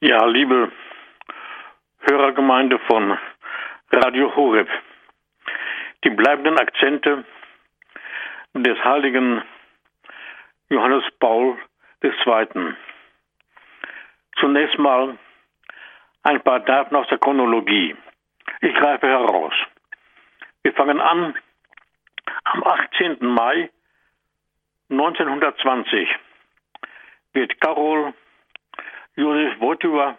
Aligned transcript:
Ja, 0.00 0.26
liebe 0.26 0.70
Hörergemeinde 2.00 2.78
von 2.80 3.16
Radio 3.90 4.36
Horeb, 4.36 4.68
die 6.04 6.10
bleibenden 6.10 6.58
Akzente 6.58 7.24
des 8.52 8.78
heiligen 8.84 9.42
Johannes 10.68 11.02
Paul 11.18 11.56
II. 12.04 12.74
Zunächst 14.38 14.78
mal 14.78 15.16
ein 16.24 16.42
paar 16.42 16.60
Daten 16.60 16.94
aus 16.94 17.08
der 17.08 17.16
Chronologie. 17.16 17.96
Ich 18.60 18.74
greife 18.74 19.06
heraus. 19.06 19.54
Wir 20.62 20.74
fangen 20.74 21.00
an 21.00 21.34
am 22.44 22.64
18. 22.64 23.16
Mai 23.20 23.70
1920 24.90 26.06
wird 27.32 27.58
Karol 27.62 28.12
Josef 29.16 29.60
Wojtyła, 29.60 30.14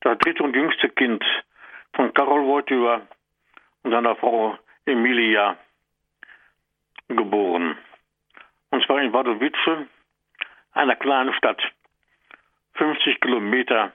das 0.00 0.18
dritte 0.18 0.42
und 0.42 0.54
jüngste 0.54 0.90
Kind 0.90 1.24
von 1.94 2.12
Karol 2.12 2.46
Wojtyła 2.46 3.00
und 3.82 3.90
seiner 3.90 4.14
Frau 4.16 4.58
Emilia, 4.84 5.56
geboren. 7.08 7.76
Und 8.70 8.84
zwar 8.84 9.02
in 9.02 9.12
Wadowice, 9.12 9.86
einer 10.72 10.96
kleinen 10.96 11.34
Stadt, 11.34 11.62
50 12.74 13.20
Kilometer 13.20 13.92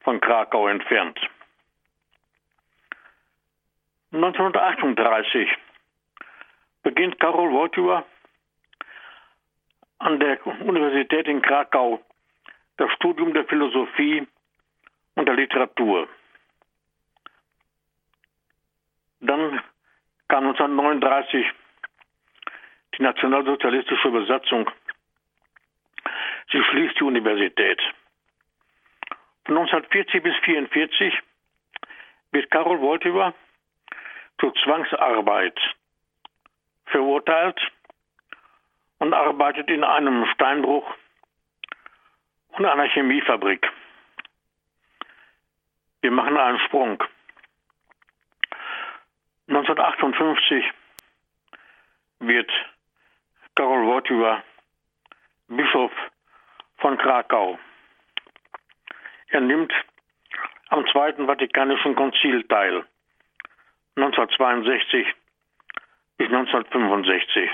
von 0.00 0.20
Krakau 0.20 0.68
entfernt. 0.68 1.18
1938 4.12 5.48
beginnt 6.82 7.20
Karol 7.20 7.52
Wojtyła 7.52 8.04
an 9.98 10.18
der 10.18 10.44
Universität 10.46 11.28
in 11.28 11.42
Krakau 11.42 12.00
das 12.78 12.90
Studium 12.92 13.34
der 13.34 13.44
Philosophie 13.44 14.26
und 15.16 15.26
der 15.26 15.34
Literatur. 15.34 16.08
Dann 19.20 19.60
kam 20.28 20.46
1939 20.46 21.46
die 22.96 23.02
nationalsozialistische 23.02 24.10
Besatzung. 24.10 24.70
Sie 26.50 26.62
schließt 26.62 26.98
die 27.00 27.04
Universität. 27.04 27.80
Von 29.44 29.58
1940 29.58 30.22
bis 30.22 30.34
1944 30.34 31.18
wird 32.30 32.50
Karol 32.50 32.80
Wojtyła 32.80 33.34
zur 34.40 34.54
Zwangsarbeit 34.54 35.58
verurteilt 36.86 37.60
und 38.98 39.12
arbeitet 39.14 39.68
in 39.68 39.82
einem 39.82 40.26
Steinbruch 40.26 40.94
und 42.58 42.66
einer 42.66 42.88
Chemiefabrik. 42.88 43.66
Wir 46.00 46.10
machen 46.10 46.36
einen 46.36 46.58
Sprung. 46.60 47.02
1958 49.48 50.64
wird 52.20 52.50
Karol 53.54 53.86
Wojtyła 53.86 54.42
Bischof 55.48 55.92
von 56.78 56.98
Krakau. 56.98 57.58
Er 59.28 59.40
nimmt 59.40 59.72
am 60.68 60.86
Zweiten 60.88 61.26
Vatikanischen 61.26 61.94
Konzil 61.94 62.44
teil, 62.44 62.84
1962 63.96 65.06
bis 66.18 66.26
1965. 66.28 67.50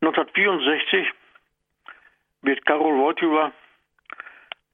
1964 0.00 1.21
wird 2.42 2.66
Karol 2.66 2.98
Wojtyła 2.98 3.52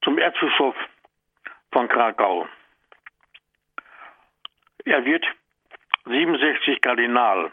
zum 0.03 0.17
Erzbischof 0.17 0.75
von 1.71 1.87
Krakau. 1.87 2.47
Er 4.85 5.05
wird 5.05 5.25
67 6.05 6.81
Kardinal. 6.81 7.51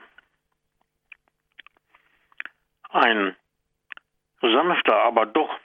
Ein 2.91 3.37
sanfter, 4.41 4.97
aber 5.03 5.27
doch 5.27 5.59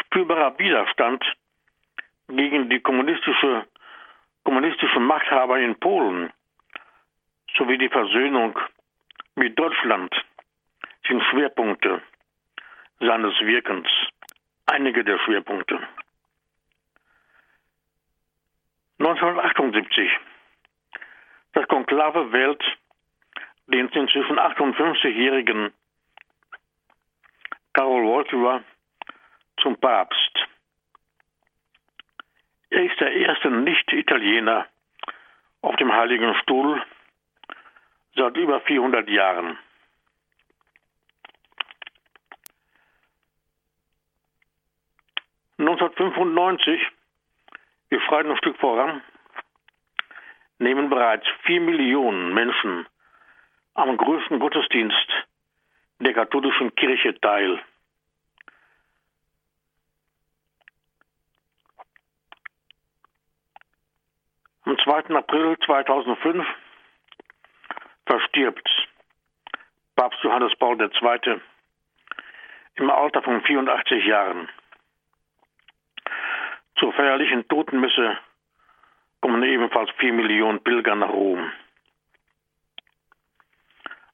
spürbarer 0.00 0.58
Widerstand 0.58 1.24
gegen 2.28 2.68
die 2.68 2.80
kommunistische, 2.80 3.66
kommunistische 4.44 4.98
Machthaber 4.98 5.60
in 5.60 5.78
Polen 5.78 6.32
sowie 7.56 7.78
die 7.78 7.88
Versöhnung 7.88 8.58
mit 9.36 9.58
Deutschland 9.58 10.12
sind 11.06 11.22
Schwerpunkte 11.24 12.02
seines 13.00 13.38
Wirkens. 13.40 13.88
Einige 14.66 15.04
der 15.04 15.18
Schwerpunkte. 15.18 15.78
1978. 18.98 20.10
Das 21.52 21.66
Konklave 21.68 22.32
wählt 22.32 22.62
den 23.66 23.88
inzwischen 23.88 24.38
58-jährigen 24.38 25.72
Karol 27.72 28.04
Wojtyła 28.04 28.62
zum 29.60 29.76
Papst. 29.76 30.46
Er 32.70 32.84
ist 32.84 33.00
der 33.00 33.12
erste 33.12 33.50
Nicht-Italiener 33.50 34.66
auf 35.62 35.76
dem 35.76 35.92
Heiligen 35.92 36.34
Stuhl 36.42 36.82
seit 38.14 38.36
über 38.36 38.60
400 38.60 39.08
Jahren. 39.08 39.58
1995, 45.68 46.80
wir 47.90 48.00
schreiten 48.00 48.30
ein 48.30 48.38
Stück 48.38 48.56
voran, 48.58 49.02
nehmen 50.58 50.88
bereits 50.88 51.26
vier 51.44 51.60
Millionen 51.60 52.32
Menschen 52.32 52.86
am 53.74 53.98
größten 53.98 54.38
Gottesdienst 54.38 55.08
der 55.98 56.14
katholischen 56.14 56.74
Kirche 56.74 57.20
teil. 57.20 57.60
Am 64.62 64.78
2. 64.78 65.14
April 65.16 65.58
2005 65.66 66.46
verstirbt 68.06 68.88
Papst 69.96 70.22
Johannes 70.22 70.56
Paul 70.58 70.80
II. 70.80 71.40
im 72.76 72.90
Alter 72.90 73.22
von 73.22 73.42
84 73.42 74.06
Jahren. 74.06 74.48
Zur 76.78 76.92
feierlichen 76.92 77.46
Totenmesse 77.48 78.18
kommen 79.20 79.42
ebenfalls 79.42 79.90
vier 79.98 80.12
Millionen 80.12 80.62
Pilger 80.62 80.94
nach 80.94 81.08
Rom. 81.08 81.50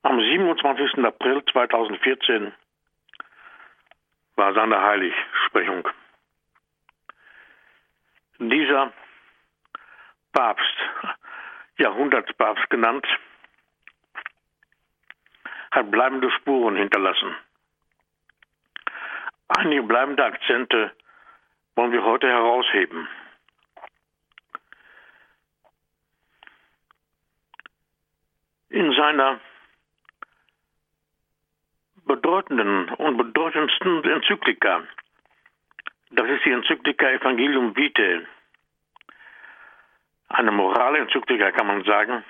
Am 0.03 0.19
27. 0.19 1.05
April 1.05 1.45
2014 1.53 2.53
war 4.37 4.55
seine 4.55 4.81
Heiligsprechung. 4.81 5.89
Dieser 8.39 8.93
Papst, 10.33 10.77
Jahrhundertpapst 11.79 12.69
genannt, 12.71 13.07
hat 15.71 15.91
bleibende 15.91 16.31
Spuren 16.31 16.77
hinterlassen. 16.77 17.37
Einige 19.49 19.83
bleibende 19.83 20.25
Akzente 20.25 20.93
wollen 21.77 21.93
wir 21.93 22.05
heute 22.05 22.29
herausheben. 22.29 23.09
In 28.69 28.93
seiner 28.93 29.41
bedeutenden 32.07 32.89
und 32.91 33.17
bedeutendsten 33.17 34.05
Enzyklika, 34.05 34.83
das 36.11 36.29
ist 36.29 36.45
die 36.45 36.53
Enzyklika 36.53 37.09
Evangelium 37.11 37.77
Vitae, 37.77 38.27
eine 40.29 40.51
Moralenzyklika 40.51 41.53
kann 41.53 41.69
man 41.69 41.85
sagen, 41.85 42.25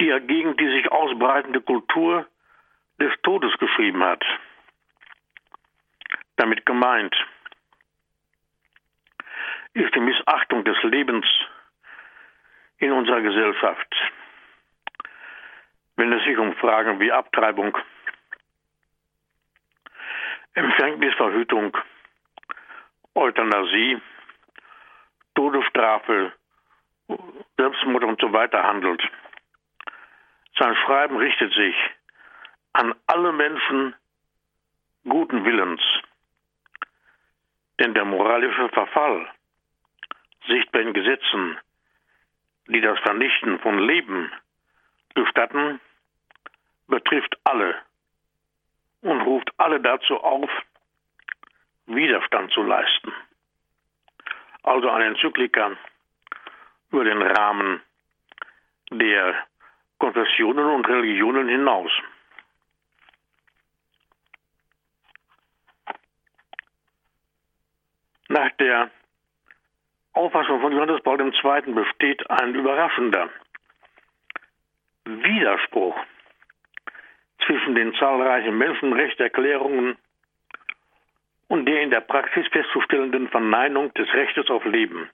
die 0.00 0.08
er 0.08 0.20
gegen 0.20 0.56
die 0.56 0.68
sich 0.68 0.90
ausbreitende 0.92 1.60
Kultur 1.60 2.26
des 3.00 3.12
Todes 3.22 3.52
geschrieben 3.58 4.04
hat 4.04 4.24
damit 6.36 6.64
gemeint? 6.66 7.14
Ist 9.74 9.94
die 9.94 10.00
Missachtung 10.00 10.64
des 10.64 10.82
Lebens 10.84 11.26
in 12.78 12.92
unserer 12.92 13.20
Gesellschaft, 13.20 13.94
wenn 15.96 16.12
es 16.12 16.24
sich 16.24 16.36
um 16.38 16.54
Fragen 16.56 17.00
wie 17.00 17.12
Abtreibung, 17.12 17.76
Empfängnisverhütung, 20.54 21.76
Euthanasie, 23.14 24.00
Todesstrafe, 25.34 26.32
Selbstmord 27.56 28.04
und 28.04 28.20
so 28.20 28.32
weiter 28.32 28.62
handelt. 28.62 29.02
Sein 30.58 30.74
Schreiben 30.84 31.16
richtet 31.16 31.52
sich 31.52 31.76
an 32.72 32.94
alle 33.06 33.32
Menschen, 33.32 33.94
guten 35.04 35.44
Willens. 35.44 35.82
Denn 37.78 37.94
der 37.94 38.04
moralische 38.04 38.68
Verfall, 38.70 39.28
sichtbar 40.46 40.82
in 40.82 40.94
Gesetzen, 40.94 41.58
die 42.68 42.80
das 42.80 42.98
Vernichten 43.00 43.58
von 43.60 43.78
Leben 43.78 44.32
gestatten, 45.14 45.80
betrifft 46.88 47.36
alle 47.44 47.74
und 49.02 49.20
ruft 49.22 49.50
alle 49.58 49.80
dazu 49.80 50.16
auf, 50.16 50.50
Widerstand 51.86 52.52
zu 52.52 52.62
leisten. 52.62 53.12
Also 54.62 54.90
eine 54.90 55.06
Enzyklika 55.06 55.76
über 56.90 57.04
den 57.04 57.22
Rahmen 57.22 57.80
der 58.90 59.46
Konfessionen 59.98 60.66
und 60.66 60.88
Religionen 60.88 61.48
hinaus. 61.48 61.92
Nach 68.36 68.50
der 68.58 68.90
Auffassung 70.12 70.60
von 70.60 70.70
Johannes 70.70 71.00
Paul 71.02 71.18
II. 71.18 71.72
besteht 71.72 72.28
ein 72.28 72.54
überraschender 72.54 73.30
Widerspruch 75.06 75.96
zwischen 77.46 77.74
den 77.74 77.94
zahlreichen 77.94 78.58
Menschenrechtserklärungen 78.58 79.96
und 81.48 81.64
der 81.64 81.80
in 81.80 81.88
der 81.88 82.02
Praxis 82.02 82.46
festzustellenden 82.48 83.28
Verneinung 83.28 83.94
des 83.94 84.12
Rechtes 84.12 84.50
auf 84.50 84.66
Leben. 84.66 85.08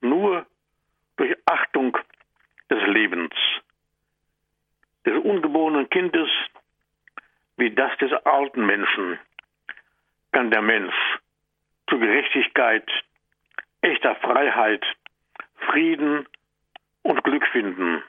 Nur 0.00 0.46
durch 1.16 1.36
Achtung 1.44 1.98
des 2.70 2.86
Lebens, 2.86 3.34
des 5.04 5.18
ungeborenen 5.24 5.90
Kindes 5.90 6.30
wie 7.56 7.74
das 7.74 7.90
des 7.98 8.12
alten 8.12 8.64
Menschen, 8.64 9.18
kann 10.30 10.52
der 10.52 10.62
Mensch 10.62 11.13
zu 11.88 11.98
Gerechtigkeit, 11.98 12.88
echter 13.82 14.14
Freiheit, 14.16 14.84
Frieden 15.70 16.26
und 17.02 17.22
Glück 17.24 17.46
finden. 17.48 18.02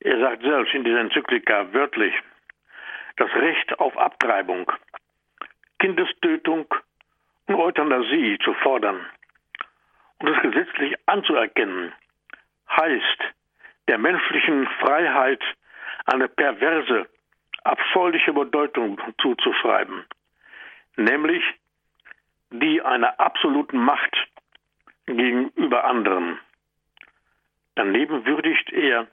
Er 0.00 0.18
sagt 0.20 0.42
selbst 0.42 0.74
in 0.74 0.84
dieser 0.84 1.00
Enzyklika 1.00 1.72
wörtlich, 1.72 2.14
das 3.16 3.30
Recht 3.34 3.78
auf 3.80 3.96
Abtreibung, 3.96 4.70
Kindestötung 5.78 6.66
und 7.46 7.54
Euthanasie 7.56 8.38
zu 8.44 8.54
fordern 8.54 9.04
und 10.18 10.28
es 10.28 10.40
gesetzlich 10.42 10.94
anzuerkennen, 11.06 11.92
heißt, 12.70 13.22
der 13.88 13.98
menschlichen 13.98 14.66
Freiheit 14.80 15.42
eine 16.06 16.28
perverse, 16.28 17.08
abscheuliche 17.64 18.32
Bedeutung 18.32 19.00
zuzuschreiben, 19.20 20.04
nämlich 20.98 21.42
die 22.50 22.82
einer 22.82 23.18
absoluten 23.20 23.78
Macht 23.78 24.16
gegenüber 25.06 25.84
anderen. 25.84 26.38
Daneben 27.74 28.26
würdigt 28.26 28.72
er 28.72 29.06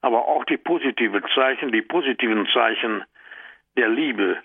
aber 0.00 0.26
auch 0.26 0.44
die 0.44 0.56
positive 0.56 1.22
Zeichen, 1.34 1.72
die 1.72 1.82
positiven 1.82 2.46
Zeichen 2.48 3.04
der 3.76 3.88
Liebe 3.88 4.42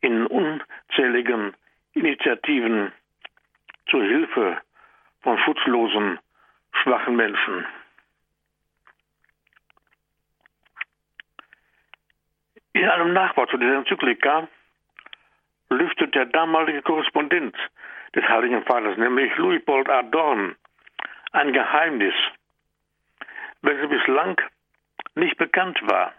in 0.00 0.26
unzähligen 0.26 1.54
Initiativen 1.94 2.92
zur 3.88 4.02
Hilfe 4.02 4.60
von 5.20 5.38
schutzlosen, 5.38 6.18
schwachen 6.72 7.16
Menschen. 7.16 7.66
In 12.72 12.88
einem 12.88 13.12
Nachwort 13.12 13.50
zu 13.50 13.58
dieser 13.58 13.76
Enzyklika 13.76 14.48
lüftet 15.72 16.14
der 16.14 16.26
damalige 16.26 16.82
Korrespondent 16.82 17.56
des 18.14 18.24
Heiligen 18.28 18.62
Vaters, 18.64 18.96
nämlich 18.96 19.34
Louis-Paul 19.36 19.90
Adorn, 19.90 20.56
ein 21.32 21.52
Geheimnis, 21.52 22.14
welches 23.62 23.88
bislang 23.88 24.40
nicht 25.14 25.36
bekannt 25.38 25.78
war. 25.82 26.12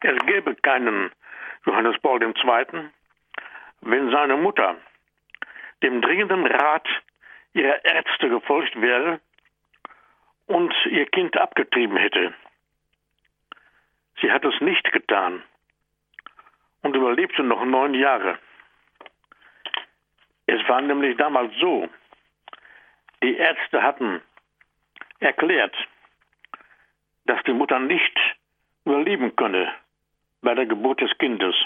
Es 0.00 0.18
gäbe 0.26 0.54
keinen 0.56 1.10
Johannes 1.64 1.98
Paul 2.00 2.22
II., 2.22 2.90
wenn 3.80 4.10
seine 4.10 4.36
Mutter 4.36 4.76
dem 5.82 6.02
dringenden 6.02 6.46
Rat 6.46 6.86
ihrer 7.52 7.84
Ärzte 7.84 8.28
gefolgt 8.28 8.80
wäre 8.80 9.20
und 10.46 10.74
ihr 10.86 11.06
Kind 11.06 11.36
abgetrieben 11.36 11.96
hätte. 11.96 12.34
Sie 14.20 14.30
hat 14.30 14.44
es 14.44 14.60
nicht 14.60 14.92
getan 14.92 15.42
und 16.84 16.94
überlebte 16.94 17.42
noch 17.42 17.64
neun 17.64 17.94
Jahre. 17.94 18.38
Es 20.46 20.60
war 20.68 20.82
nämlich 20.82 21.16
damals 21.16 21.52
so, 21.58 21.88
die 23.22 23.36
Ärzte 23.36 23.82
hatten 23.82 24.20
erklärt, 25.18 25.74
dass 27.24 27.42
die 27.44 27.54
Mutter 27.54 27.78
nicht 27.78 28.16
überleben 28.84 29.34
könne 29.34 29.72
bei 30.42 30.54
der 30.54 30.66
Geburt 30.66 31.00
des 31.00 31.16
Kindes. 31.16 31.56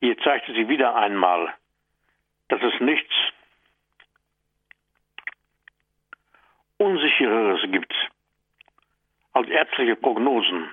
Hier 0.00 0.18
zeigte 0.18 0.52
sie 0.52 0.68
wieder 0.68 0.94
einmal, 0.94 1.54
dass 2.48 2.60
es 2.62 2.78
nichts 2.80 3.14
Unsichereres 6.76 7.62
gibt 7.70 7.94
als 9.32 9.48
ärztliche 9.48 9.96
Prognosen 9.96 10.68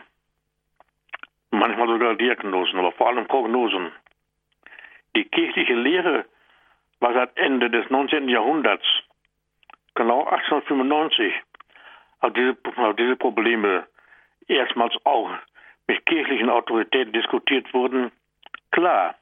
manchmal 1.52 1.88
sogar 1.88 2.16
Diagnosen, 2.16 2.80
aber 2.80 2.92
vor 2.94 3.08
allem 3.08 3.28
Prognosen. 3.28 3.92
Die 5.16 5.26
kirchliche 5.26 5.74
Lehre 5.74 6.26
war 7.00 7.14
seit 7.14 7.36
Ende 7.38 7.70
des 7.70 7.90
19. 7.90 8.30
Jahrhunderts, 8.30 8.86
genau 9.96 10.26
1895, 10.26 11.34
als 12.20 12.34
diese, 12.34 12.58
als 12.76 12.96
diese 12.98 13.16
Probleme 13.16 13.88
erstmals 14.48 14.94
auch 15.06 15.32
mit 15.88 16.06
kirchlichen 16.06 16.50
Autoritäten 16.50 17.14
diskutiert 17.14 17.74
wurden, 17.74 18.12
klar, 18.72 19.16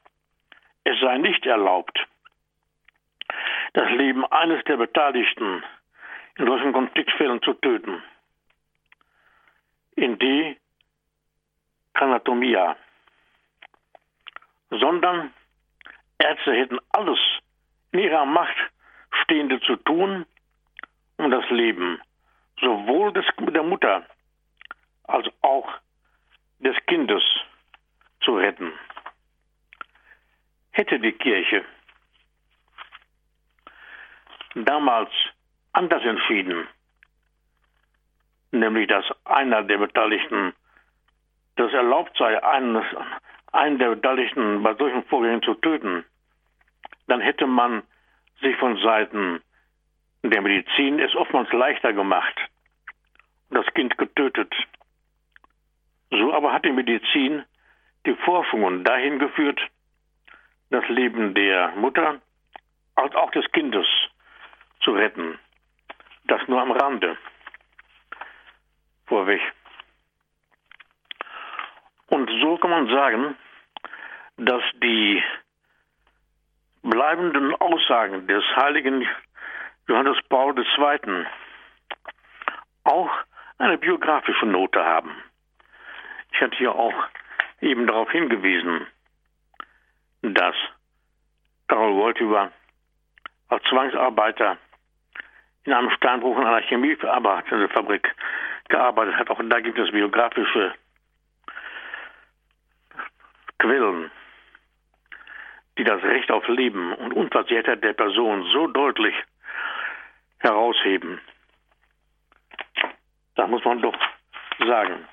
es 0.84 0.98
sei 1.00 1.18
nicht 1.18 1.46
erlaubt, 1.46 2.06
das 3.74 3.90
Leben 3.90 4.24
eines 4.26 4.62
der 4.64 4.76
Beteiligten 4.76 5.62
in 6.36 6.46
solchen 6.46 6.72
Konfliktfällen 6.72 7.42
zu 7.42 7.54
töten, 7.54 8.02
in 9.96 10.18
die 10.18 10.56
Anatomia, 12.00 12.76
sondern 14.70 15.32
Ärzte 16.18 16.52
hätten 16.52 16.78
alles 16.90 17.18
in 17.92 18.00
ihrer 18.00 18.24
Macht 18.24 18.56
Stehende 19.22 19.60
zu 19.60 19.76
tun, 19.76 20.26
um 21.16 21.30
das 21.30 21.48
Leben 21.50 22.00
sowohl 22.60 23.12
des, 23.12 23.24
der 23.38 23.62
Mutter 23.62 24.06
als 25.04 25.26
auch 25.42 25.68
des 26.58 26.76
Kindes 26.86 27.22
zu 28.20 28.36
retten. 28.36 28.72
Hätte 30.72 31.00
die 31.00 31.12
Kirche 31.12 31.64
damals 34.54 35.10
anders 35.72 36.02
entschieden, 36.04 36.66
nämlich 38.50 38.88
dass 38.88 39.04
einer 39.24 39.62
der 39.62 39.78
Beteiligten 39.78 40.52
dass 41.58 41.72
erlaubt 41.72 42.16
sei, 42.16 42.42
einen, 42.42 42.82
einen 43.52 43.78
der 43.78 43.90
Beteiligten 43.90 44.62
bei 44.62 44.74
solchen 44.74 45.02
Vorgängen 45.04 45.42
zu 45.42 45.54
töten, 45.54 46.04
dann 47.08 47.20
hätte 47.20 47.46
man 47.48 47.82
sich 48.40 48.56
von 48.56 48.76
Seiten 48.78 49.42
der 50.22 50.40
Medizin 50.40 51.00
es 51.00 51.14
oftmals 51.16 51.52
leichter 51.52 51.92
gemacht 51.92 52.36
und 53.50 53.56
das 53.56 53.74
Kind 53.74 53.98
getötet. 53.98 54.54
So 56.10 56.32
aber 56.32 56.52
hat 56.52 56.64
die 56.64 56.72
Medizin 56.72 57.44
die 58.06 58.14
Forschungen 58.14 58.84
dahin 58.84 59.18
geführt, 59.18 59.60
das 60.70 60.86
Leben 60.88 61.34
der 61.34 61.72
Mutter 61.72 62.20
als 62.94 63.14
auch 63.16 63.32
des 63.32 63.50
Kindes 63.50 63.86
zu 64.80 64.92
retten. 64.92 65.38
Das 66.24 66.46
nur 66.46 66.60
am 66.60 66.70
Rande. 66.70 67.16
Vorweg. 69.06 69.40
Und 72.08 72.30
so 72.40 72.56
kann 72.58 72.70
man 72.70 72.88
sagen, 72.88 73.36
dass 74.36 74.62
die 74.82 75.22
bleibenden 76.82 77.54
Aussagen 77.56 78.26
des 78.26 78.44
heiligen 78.56 79.06
Johannes 79.88 80.18
Paul 80.28 80.54
II. 80.58 81.26
auch 82.84 83.10
eine 83.58 83.78
biografische 83.78 84.46
Note 84.46 84.84
haben. 84.84 85.10
Ich 86.32 86.40
hatte 86.40 86.56
hier 86.56 86.74
auch 86.74 86.94
eben 87.60 87.86
darauf 87.86 88.10
hingewiesen, 88.10 88.86
dass 90.22 90.54
Karol 91.66 91.94
Woltiver 91.96 92.52
als 93.48 93.62
Zwangsarbeiter 93.64 94.56
in 95.64 95.72
einem 95.72 95.90
Steinbruch 95.90 96.38
in 96.38 96.46
einer 96.46 96.62
Chemiefabrik 96.62 98.14
gearbeitet 98.68 99.16
hat. 99.16 99.30
Auch 99.30 99.40
da 99.42 99.60
gibt 99.60 99.78
es 99.78 99.90
biografische 99.90 100.74
Quellen, 103.58 104.10
die 105.76 105.84
das 105.84 106.02
Recht 106.02 106.30
auf 106.30 106.46
Leben 106.48 106.94
und 106.94 107.12
Unversehrtheit 107.12 107.82
der 107.82 107.92
Person 107.92 108.44
so 108.52 108.66
deutlich 108.66 109.14
herausheben. 110.38 111.20
Das 113.34 113.48
muss 113.48 113.64
man 113.64 113.80
doch 113.80 113.96
sagen. 114.58 115.06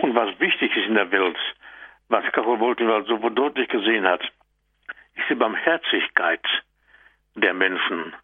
Und 0.00 0.14
was 0.14 0.38
wichtig 0.40 0.76
ist 0.76 0.86
in 0.86 0.94
der 0.94 1.10
Welt, 1.10 1.38
was 2.08 2.24
Karol 2.32 2.58
Wolkenwald 2.58 3.06
so 3.06 3.16
deutlich 3.30 3.68
gesehen 3.68 4.06
hat, 4.06 4.22
ist 5.14 5.28
die 5.28 5.34
Barmherzigkeit 5.34 6.44
der 7.34 7.54
Menschen 7.54 8.14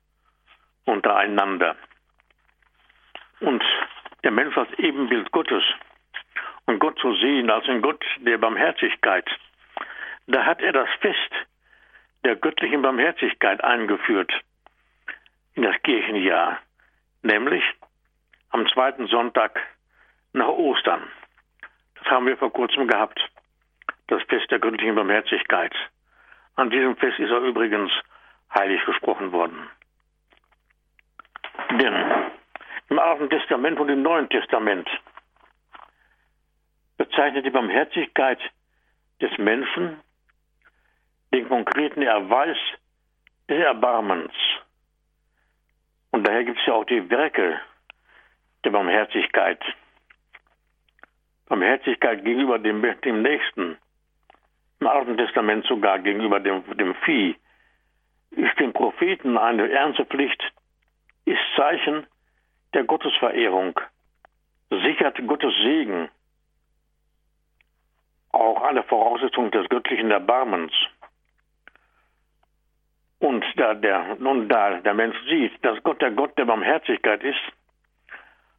untereinander. 0.85 1.77
Und 3.41 3.63
der 4.25 4.33
Mensch 4.33 4.57
als 4.57 4.73
Ebenbild 4.79 5.31
Gottes 5.31 5.63
und 6.69 6.81
Gott 6.81 6.99
zu 6.99 7.15
sehen 7.15 7.49
als 7.51 7.67
ein 7.67 7.81
Gott 7.81 8.05
der 8.19 8.37
Barmherzigkeit, 8.37 9.25
da 10.27 10.45
hat 10.45 10.61
er 10.61 10.73
das 10.73 10.89
Fest 11.01 11.33
der 12.25 12.37
göttlichen 12.37 12.83
Barmherzigkeit 12.83 13.65
eingeführt 13.65 14.31
in 15.55 15.63
das 15.63 15.81
Kirchenjahr, 15.83 16.59
nämlich 17.23 17.65
am 18.51 18.69
zweiten 18.69 19.07
Sonntag 19.07 19.59
nach 20.35 20.49
Ostern. 20.49 21.09
Das 21.95 22.11
haben 22.11 22.27
wir 22.27 22.37
vor 22.37 22.53
kurzem 22.53 22.87
gehabt, 22.87 23.19
das 24.09 24.23
Fest 24.25 24.51
der 24.51 24.59
göttlichen 24.59 24.95
Barmherzigkeit. 24.95 25.75
An 26.57 26.69
diesem 26.69 26.97
Fest 26.97 27.19
ist 27.19 27.31
er 27.31 27.41
übrigens 27.41 27.91
heilig 28.53 28.85
gesprochen 28.85 29.33
worden. 29.33 29.71
Denn 31.71 31.95
im 32.91 32.99
Alten 32.99 33.31
Testament 33.31 33.81
und 33.81 33.89
im 33.89 34.03
Neuen 34.03 34.29
Testament 34.29 34.87
bezeichnet 36.99 37.47
die 37.47 37.51
Barmherzigkeit 37.51 38.39
des 39.23 39.37
Menschen 39.39 40.01
den 41.33 41.49
konkreten 41.49 42.03
Erweis 42.03 42.59
des 43.49 43.59
Erbarmens. 43.59 44.33
Und 46.11 46.27
daher 46.27 46.45
gibt 46.45 46.59
es 46.59 46.67
ja 46.67 46.75
auch 46.75 46.85
die 46.85 47.09
Werke 47.09 47.61
der 48.65 48.71
Barmherzigkeit. 48.71 49.63
Barmherzigkeit 51.47 52.25
gegenüber 52.25 52.59
dem, 52.59 52.83
dem 53.05 53.23
Nächsten, 53.23 53.79
im 54.81 54.87
Alten 54.87 55.17
Testament 55.17 55.65
sogar 55.67 55.99
gegenüber 55.99 56.41
dem, 56.41 56.63
dem 56.77 56.95
Vieh, 57.05 57.37
ist 58.31 58.59
den 58.59 58.73
Propheten 58.73 59.39
eine 59.39 59.71
ernste 59.71 60.05
Pflicht, 60.05 60.43
ist 61.25 61.41
Zeichen 61.57 62.07
der 62.75 62.85
Gottesverehrung, 62.85 63.81
sichert 64.71 65.19
Gottes 65.27 65.55
Segen, 65.63 66.11
auch 68.39 68.63
eine 68.63 68.83
Voraussetzung 68.85 69.51
des 69.51 69.69
göttlichen 69.69 70.11
Erbarmens. 70.11 70.73
Und 73.19 73.45
da 73.57 73.75
der, 73.75 74.17
nun 74.17 74.49
da 74.49 74.81
der 74.81 74.95
Mensch 74.95 75.17
sieht, 75.29 75.53
dass 75.65 75.83
Gott 75.83 76.01
der 76.01 76.13
Gott 76.13 76.39
der 76.39 76.45
Barmherzigkeit 76.45 77.23
ist, 77.23 77.41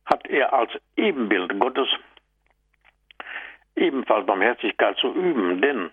hat 0.05 0.27
er 0.27 0.53
als 0.53 0.71
Ebenbild 0.98 1.57
Gottes 1.59 1.88
ebenfalls 3.75 4.25
Barmherzigkeit 4.25 4.98
zu 4.98 5.13
üben, 5.13 5.62
denn 5.62 5.91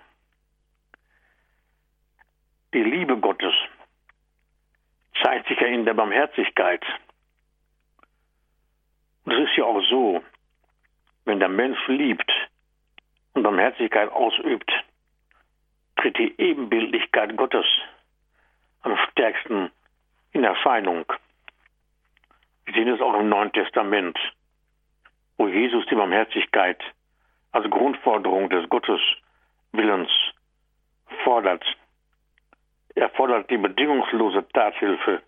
die 2.75 2.83
Liebe 2.83 3.17
Gottes 3.19 3.55
zeigt 5.23 5.47
sich 5.49 5.61
ja 5.61 5.69
in 5.69 5.85
der 5.85 5.95
Barmherzigkeit. 5.95 6.85
Und 9.25 9.33
es 9.33 9.49
ist 9.49 9.57
ja 9.57 9.65
auch 9.65 9.81
so, 9.89 10.23
wenn 11.25 11.39
der 11.39 11.49
Mensch 11.49 11.79
liebt 11.89 12.31
und 13.37 13.43
Barmherzigkeit 13.43 14.11
ausübt, 14.11 14.73
tritt 15.97 16.17
die 16.19 16.35
Ebenbildlichkeit 16.39 17.37
Gottes 17.37 17.67
am 18.83 18.97
stärksten 19.11 19.71
in 20.33 20.43
Erscheinung. 20.43 21.05
Wir 22.65 22.75
sehen 22.75 22.89
es 22.89 23.01
auch 23.01 23.15
im 23.21 23.29
Neuen 23.29 23.53
Testament, 23.53 24.19
wo 25.37 25.49
Jesus 25.49 25.85
die 25.87 25.95
Barmherzigkeit 25.95 26.83
als 27.53 27.69
Grundforderung 27.71 28.49
des 28.49 28.69
Gotteswillens 28.71 30.11
fordert. 31.23 31.65
Er 32.95 33.11
fordert 33.11 33.51
die 33.51 33.59
bedingungslose 33.59 34.49
Tathilfe 34.49 35.23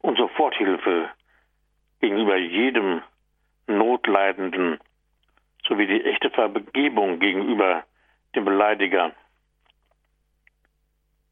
und 0.00 0.16
Soforthilfe 0.16 1.10
gegenüber 2.00 2.36
jedem 2.36 3.02
Notleidenden 3.66 4.78
sowie 5.68 5.86
die 5.86 6.04
echte 6.04 6.30
Vergebung 6.30 7.18
gegenüber 7.18 7.84
dem 8.34 8.44
Beleidiger. 8.44 9.12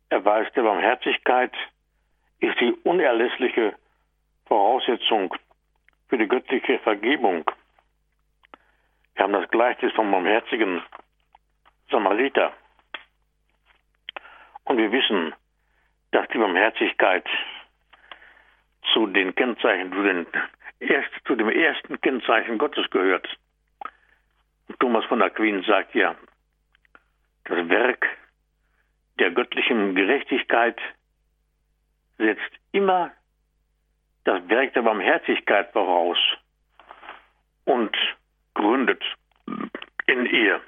Erweis 0.09 0.53
der 0.55 0.63
Barmherzigkeit 0.63 1.53
ist 2.41 2.61
die 2.61 2.73
unerlässliche 2.85 3.75
Voraussetzung 4.47 5.35
für 6.09 6.19
die 6.19 6.29
göttliche 6.29 6.79
Vergebung. 6.81 7.51
Wir 9.15 9.25
haben 9.25 9.33
das 9.33 9.51
Gleichnis 9.51 9.93
vom 9.93 10.11
barmherzigen 10.11 10.83
Samariter. 11.91 12.53
Und 14.65 14.79
wir 14.79 14.91
wissen, 14.93 15.35
dass 16.11 16.27
die 16.29 16.39
Barmherzigkeit 16.39 17.27
zu 18.93 19.07
den 19.07 19.35
Kennzeichen, 19.35 19.93
zu, 19.93 20.03
den 20.03 20.27
erst, 20.81 21.11
zu 21.27 21.35
dem 21.35 21.49
ersten 21.49 22.01
Kennzeichen 22.01 22.59
Gottes 22.59 22.89
gehört. 22.91 23.29
Thomas 24.79 25.05
von 25.07 25.23
Aquin 25.23 25.63
sagt 25.63 25.95
ja, 25.95 26.17
das 27.45 27.69
Werk 27.69 28.07
der 29.19 29.31
göttlichen 29.31 29.95
Gerechtigkeit 29.95 30.81
setzt 32.19 32.51
immer 32.73 33.13
das 34.25 34.49
Werk 34.49 34.73
der 34.75 34.83
Barmherzigkeit 34.83 35.71
voraus 35.73 36.19
und 37.65 37.97
gründet 38.55 39.03
in 40.07 40.27
ihr. 40.27 40.61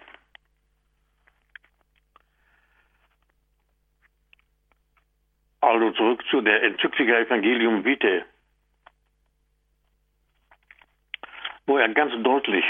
Also 5.60 5.90
zurück 5.92 6.22
zu 6.30 6.42
der 6.42 6.62
Enzyklika 6.62 7.18
Evangelium 7.18 7.84
Vitae, 7.84 8.24
wo 11.66 11.78
er 11.78 11.88
ganz 11.88 12.12
deutlich 12.22 12.64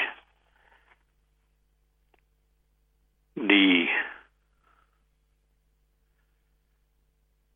die 3.36 3.88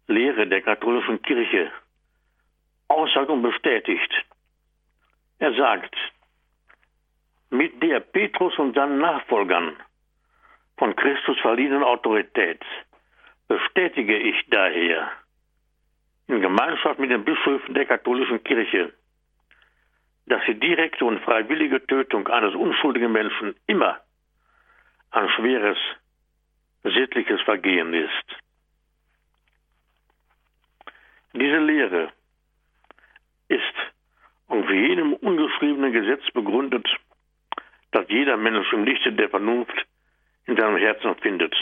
Lehre 0.07 0.47
der 0.47 0.61
katholischen 0.61 1.23
Kirche 1.23 1.73
aussagt 2.89 3.31
und 3.31 3.43
bestätigt. 3.43 4.13
Er 5.39 5.55
sagt, 5.55 5.97
mit 7.49 7.83
der 7.83 8.01
Petrus 8.01 8.57
und 8.59 8.75
seinen 8.75 8.99
Nachfolgern 8.99 9.77
von 10.77 10.95
Christus 10.97 11.39
verliehenen 11.41 11.83
Autorität 11.83 12.63
bestätige 13.49 14.17
ich 14.19 14.37
daher 14.49 15.11
in 16.27 16.41
Gemeinschaft 16.41 16.99
mit 16.99 17.11
den 17.11 17.25
Bischöfen 17.25 17.75
der 17.75 17.87
katholischen 17.87 18.45
Kirche, 18.45 18.93
dass 20.27 20.45
die 20.47 20.61
direkte 20.61 21.05
und 21.05 21.21
freiwillige 21.23 21.85
Tötung 21.87 22.29
eines 22.29 22.55
unschuldigen 22.55 23.11
Menschen 23.11 23.57
immer 23.67 24.01
ein 25.11 25.29
schweres 25.31 25.79
sittliches 26.83 27.41
Vergehen 27.43 27.93
ist. 27.95 28.25
Diese 31.33 31.59
Lehre 31.59 32.13
ist 33.49 33.63
auf 34.49 34.69
jenem 34.71 35.15
ungeschriebenen 35.15 35.93
Gesetz 35.93 36.23
begründet, 36.33 36.89
das 37.93 38.07
jeder 38.09 38.37
Mensch 38.37 38.73
im 38.73 38.85
Lichte 38.85 39.13
der 39.13 39.29
Vernunft 39.29 39.87
in 40.47 40.57
seinem 40.57 40.77
Herzen 40.77 41.15
findet, 41.17 41.55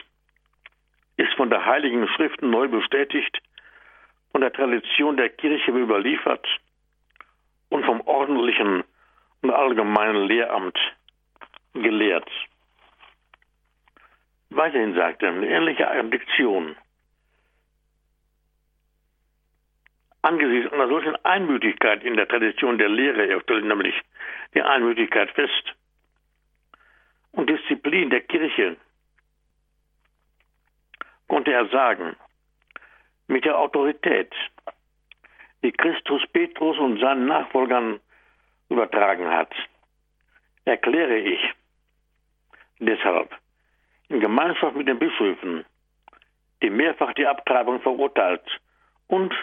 ist 1.17 1.33
von 1.35 1.51
der 1.51 1.65
Heiligen 1.65 2.07
Schriften 2.09 2.51
neu 2.51 2.69
bestätigt, 2.69 3.39
von 4.33 4.41
der 4.41 4.53
Tradition 4.53 5.17
der 5.17 5.31
Kirche 5.31 5.71
überliefert 5.71 6.47
und 7.71 7.85
vom 7.85 8.01
ordentlichen 8.03 8.85
und 9.43 9.51
allgemeinen 9.51 10.27
Lehramt 10.27 10.79
gelehrt. 11.75 12.31
Weiterhin 14.51 14.95
sagt 14.95 15.23
er, 15.23 15.31
eine 15.31 15.49
ähnliche 15.49 15.87
Diktion. 16.05 16.77
Angesichts 20.23 20.73
einer 20.73 20.89
solchen 20.89 21.17
Einmütigkeit 21.25 22.03
in 22.03 22.17
der 22.17 22.27
Tradition 22.27 22.79
der 22.79 22.89
Lehre, 22.89 23.27
er 23.27 23.41
stellt 23.43 23.65
nämlich 23.65 23.95
die 24.55 24.63
Einmütigkeit 24.63 25.31
fest, 25.31 25.75
und 27.33 27.49
Disziplin 27.49 28.11
der 28.11 28.23
Kirche, 28.23 28.77
konnte 31.29 31.53
er 31.53 31.69
sagen, 31.69 32.17
mit 33.29 33.45
der 33.45 33.59
Autorität, 33.59 34.35
die 35.63 35.73
Christus 35.73 36.23
Petrus 36.33 36.79
und 36.79 36.99
seinen 36.99 37.27
Nachfolgern 37.27 38.01
übertragen 38.71 39.29
hat, 39.29 39.55
erkläre 40.65 41.19
ich 41.19 41.41
deshalb 42.79 43.35
in 44.09 44.21
Gemeinschaft 44.21 44.77
mit 44.77 44.89
den 44.89 44.99
Bischöfen, 44.99 45.65
die 46.63 46.71
mehrfach 46.71 47.13
die 47.15 47.27
Abtreibung 47.27 47.81
verurteilt 47.81 48.45
und, 49.07 49.35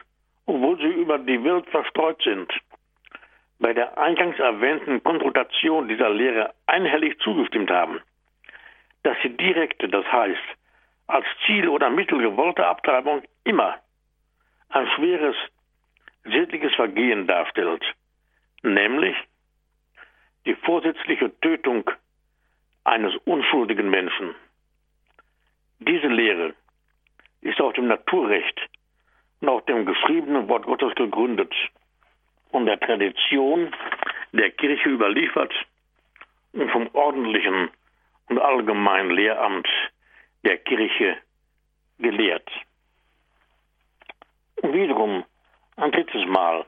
obwohl 0.45 0.77
sie 0.77 1.01
über 1.01 1.17
die 1.19 1.43
Welt 1.43 1.69
verstreut 1.69 2.21
sind, 2.23 2.51
bei 3.59 3.73
der 3.73 3.97
eingangs 3.97 4.37
erwähnten 4.37 5.01
Konsultation 5.03 5.87
dieser 5.87 6.09
Lehre 6.09 6.53
einhellig 6.65 7.17
zugestimmt 7.19 7.71
haben, 7.71 8.01
dass 9.03 9.17
die 9.23 9.35
direkte, 9.37 9.87
das 9.87 10.05
heißt 10.11 10.41
als 11.07 11.25
Ziel 11.45 11.67
oder 11.67 11.89
Mittel 11.89 12.19
gewollte 12.19 12.65
Abtreibung 12.65 13.21
immer 13.43 13.75
ein 14.69 14.87
schweres 14.95 15.35
sittliches 16.23 16.73
Vergehen 16.73 17.27
darstellt, 17.27 17.83
nämlich 18.63 19.15
die 20.45 20.55
vorsätzliche 20.55 21.39
Tötung 21.39 21.89
eines 22.83 23.15
unschuldigen 23.25 23.89
Menschen. 23.89 24.35
Diese 25.79 26.07
Lehre 26.07 26.53
ist 27.41 27.59
auf 27.61 27.73
dem 27.73 27.87
Naturrecht 27.87 28.59
und 29.41 29.49
auf 29.49 29.65
dem 29.65 29.85
geschriebenen 29.85 30.47
Wort 30.47 30.65
Gottes 30.65 30.95
gegründet 30.95 31.53
und 32.51 32.65
der 32.65 32.79
Tradition 32.79 33.73
der 34.31 34.51
Kirche 34.51 34.89
überliefert 34.89 35.53
und 36.53 36.71
vom 36.71 36.89
ordentlichen 36.93 37.69
und 38.29 38.39
allgemeinen 38.39 39.11
Lehramt 39.11 39.67
der 40.43 40.57
Kirche 40.59 41.17
gelehrt. 41.99 42.49
Und 44.61 44.73
wiederum 44.73 45.23
ein 45.75 45.91
drittes 45.91 46.25
Mal 46.25 46.65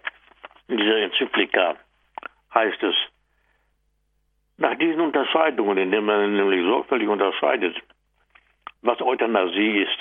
in 0.67 0.77
dieser 0.77 0.97
Enzyklika 0.97 1.75
heißt 2.53 2.83
es, 2.83 2.95
nach 4.57 4.75
diesen 4.77 5.01
Unterscheidungen, 5.01 5.77
indem 5.77 6.05
man 6.05 6.35
nämlich 6.35 6.63
sorgfältig 6.63 7.07
unterscheidet, 7.07 7.75
was 8.81 9.01
Euthanasie 9.01 9.83
ist, 9.83 9.97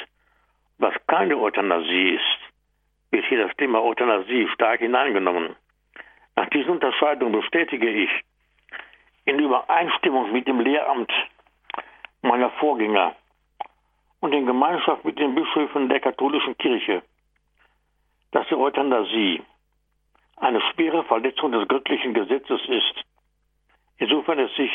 was 0.78 0.94
keine 1.06 1.36
Euthanasie 1.36 2.10
ist, 2.10 2.38
wird 3.10 3.24
hier 3.26 3.46
das 3.46 3.56
Thema 3.56 3.82
Euthanasie 3.82 4.48
stark 4.54 4.80
hineingenommen. 4.80 5.56
Nach 6.36 6.48
diesen 6.50 6.70
Unterscheidungen 6.72 7.32
bestätige 7.32 7.88
ich, 7.88 8.10
in 9.24 9.38
Übereinstimmung 9.38 10.32
mit 10.32 10.46
dem 10.46 10.60
Lehramt 10.60 11.12
meiner 12.22 12.50
Vorgänger 12.50 13.14
und 14.20 14.32
in 14.32 14.46
Gemeinschaft 14.46 15.04
mit 15.04 15.18
den 15.18 15.34
Bischöfen 15.34 15.88
der 15.88 16.00
katholischen 16.00 16.56
Kirche, 16.58 17.02
dass 18.32 18.46
die 18.48 18.54
Euthanasie 18.54 19.42
eine 20.36 20.60
schwere 20.60 21.04
Verletzung 21.04 21.52
des 21.52 21.66
göttlichen 21.68 22.14
Gesetzes 22.14 22.60
ist, 22.68 23.04
insofern 23.98 24.38
es 24.38 24.54
sich 24.56 24.70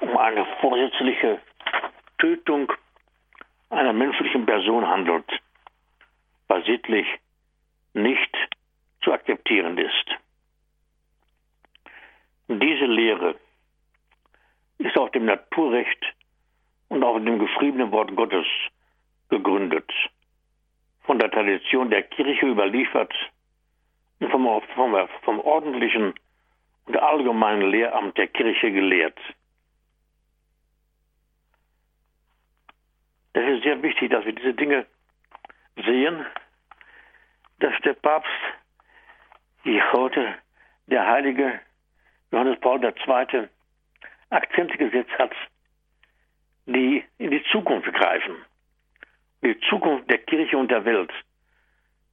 um 0.00 0.16
eine 0.18 0.44
vorsätzliche 0.60 1.40
Tötung 2.18 2.72
einer 3.72 3.92
menschlichen 3.92 4.46
Person 4.46 4.86
handelt, 4.86 5.24
was 6.48 6.64
sittlich 6.66 7.06
nicht 7.94 8.36
zu 9.02 9.12
akzeptieren 9.12 9.78
ist. 9.78 10.06
Diese 12.48 12.84
Lehre 12.84 13.36
ist 14.78 14.96
auf 14.98 15.10
dem 15.12 15.24
Naturrecht 15.24 16.04
und 16.88 17.02
auf 17.02 17.16
dem 17.16 17.38
geschriebenen 17.38 17.90
Wort 17.92 18.14
Gottes 18.14 18.46
gegründet 19.30 19.90
von 21.04 21.18
der 21.18 21.30
Tradition 21.30 21.90
der 21.90 22.02
Kirche 22.02 22.46
überliefert 22.46 23.14
und 24.20 24.30
vom, 24.30 24.62
vom, 24.74 25.08
vom 25.22 25.40
ordentlichen 25.40 26.14
und 26.86 26.96
allgemeinen 26.96 27.70
Lehramt 27.70 28.18
der 28.18 28.28
Kirche 28.28 28.70
gelehrt. 28.70 29.18
Es 33.34 33.48
ist 33.48 33.62
sehr 33.62 33.82
wichtig, 33.82 34.10
dass 34.10 34.24
wir 34.24 34.32
diese 34.32 34.54
Dinge 34.54 34.86
sehen, 35.76 36.26
dass 37.60 37.72
der 37.84 37.94
Papst, 37.94 38.30
wie 39.64 39.80
heute 39.80 40.34
der 40.86 41.06
heilige 41.06 41.60
Johannes 42.30 42.58
Paul 42.60 42.82
II. 42.84 43.48
Akzente 44.30 44.76
gesetzt 44.76 45.12
hat, 45.18 45.32
die 46.66 47.04
in 47.18 47.30
die 47.30 47.42
Zukunft 47.44 47.92
greifen 47.92 48.36
die 49.42 49.58
Zukunft 49.68 50.08
der 50.08 50.18
Kirche 50.18 50.56
und 50.56 50.70
der 50.70 50.84
Welt 50.84 51.12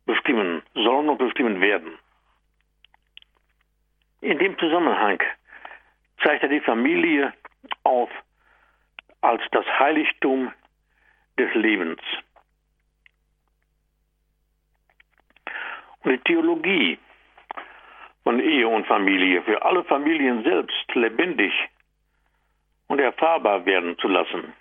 bestimmen 0.06 0.64
sollen 0.74 1.10
und 1.10 1.18
bestimmen 1.18 1.62
werden. 1.62 1.98
In 4.22 4.40
dem 4.40 4.58
Zusammenhang 4.58 5.22
zeigt 6.24 6.44
er 6.44 6.50
die 6.50 6.60
Familie 6.60 7.34
auf 7.84 8.10
als 9.22 9.42
das 9.52 9.66
Heiligtum 9.80 10.52
des 11.40 11.54
Lebens. 11.56 12.02
Und 16.04 16.12
die 16.12 16.20
Theologie 16.20 17.00
von 18.24 18.40
Ehe 18.40 18.68
und 18.68 18.86
Familie 18.86 19.42
für 19.44 19.62
alle 19.64 19.84
Familien 19.86 20.44
selbst 20.44 20.94
lebendig 20.94 21.54
und 22.88 23.00
erfahrbar 23.00 23.66
werden 23.66 23.98
zu 23.98 24.08
lassen. 24.08 24.54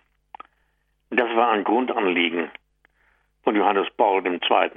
Das 1.10 1.28
war 1.34 1.50
ein 1.50 1.64
Grundanliegen 1.64 2.50
von 3.42 3.56
Johannes 3.56 3.88
Paul 3.96 4.24
II. 4.26 4.70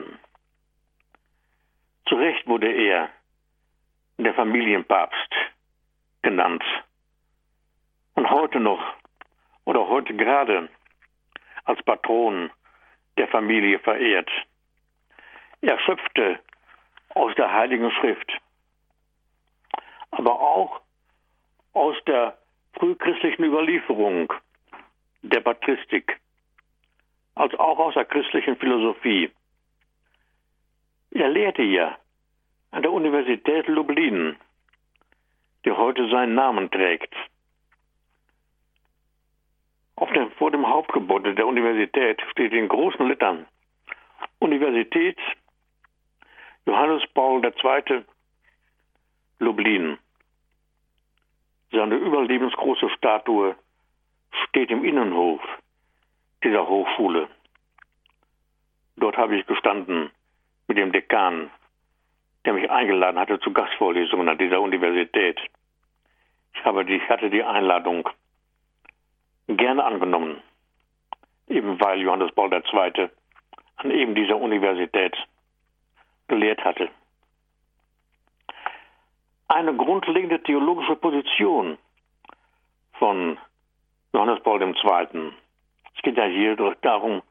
Zu 2.08 2.16
Recht 2.16 2.48
wurde 2.48 2.72
er 2.72 3.10
der 4.18 4.34
Familienpapst 4.34 5.34
genannt. 6.22 6.64
Und 8.16 8.30
heute 8.30 8.60
noch, 8.60 8.82
oder 9.66 9.88
heute 9.88 10.14
gerade, 10.16 10.70
als 11.66 11.82
Patron 11.84 12.52
der 13.18 13.28
Familie 13.28 13.80
verehrt. 13.80 14.30
Er 15.62 15.80
schöpfte 15.80 16.40
aus 17.10 17.36
der 17.36 17.52
Heiligen 17.52 17.92
Schrift, 17.92 18.32
aber 20.12 20.40
auch 20.40 20.82
aus 21.74 21.96
der 22.08 22.38
frühchristlichen 22.74 23.46
Überlieferung 23.46 24.34
der 25.22 25.42
Patristik 25.42 26.20
als 27.36 27.54
auch 27.56 27.80
aus 27.80 27.94
der 27.94 28.06
christlichen 28.06 28.58
Philosophie. 28.58 29.32
Er 31.12 31.30
lehrte 31.30 31.64
ja 31.64 31.98
an 32.72 32.82
der 32.82 32.92
Universität 32.92 33.68
Lublin, 33.68 34.36
die 35.66 35.72
heute 35.72 36.10
seinen 36.10 36.36
Namen 36.36 36.72
trägt. 36.72 37.14
Dem, 40.10 40.32
vor 40.32 40.52
dem 40.52 40.68
Hauptgebäude 40.68 41.36
der 41.36 41.48
Universität 41.48 42.22
steht 42.32 42.52
in 42.52 42.68
großen 42.68 43.08
Lettern 43.08 43.46
Universität 44.40 45.18
Johannes 46.66 47.04
Paul 47.14 47.44
II. 47.46 48.04
Lublin. 49.40 49.98
Seine 51.72 51.96
überlebensgroße 51.96 52.90
Statue 52.90 53.56
steht 54.48 54.70
im 54.72 54.84
Innenhof 54.84 55.42
dieser 56.44 56.68
Hochschule. 56.68 57.30
Dort 58.98 59.18
habe 59.18 59.38
ich 59.38 59.46
gestanden 59.46 60.12
mit 60.68 60.78
dem 60.78 60.92
Dekan, 60.92 61.50
der 62.46 62.54
mich 62.54 62.70
eingeladen 62.70 63.20
hatte 63.20 63.40
zu 63.40 63.54
Gastvorlesungen 63.54 64.28
an 64.28 64.38
dieser 64.38 64.62
Universität. 64.62 65.40
Ich, 66.54 66.66
habe 66.66 66.84
ich 66.84 67.10
hatte 67.10 67.30
die 67.30 67.44
Einladung 67.44 68.10
gerne 69.58 69.84
angenommen, 69.84 70.42
eben 71.48 71.80
weil 71.80 72.02
Johannes 72.02 72.32
Paul 72.34 72.52
II. 72.54 73.10
an 73.78 73.92
eben 73.92 74.16
dieser 74.16 74.38
Universität 74.38 75.16
gelehrt 76.28 76.64
hatte. 76.64 76.90
Eine 79.48 79.76
grundlegende 79.76 80.42
theologische 80.44 80.96
Position 80.96 81.78
von 82.94 83.38
Johannes 84.14 84.42
Paul 84.44 84.62
II 84.62 85.34
es 86.02 86.02
geht 86.04 86.18
ja 86.18 86.26
hier 86.26 86.56
darum, 86.82 87.22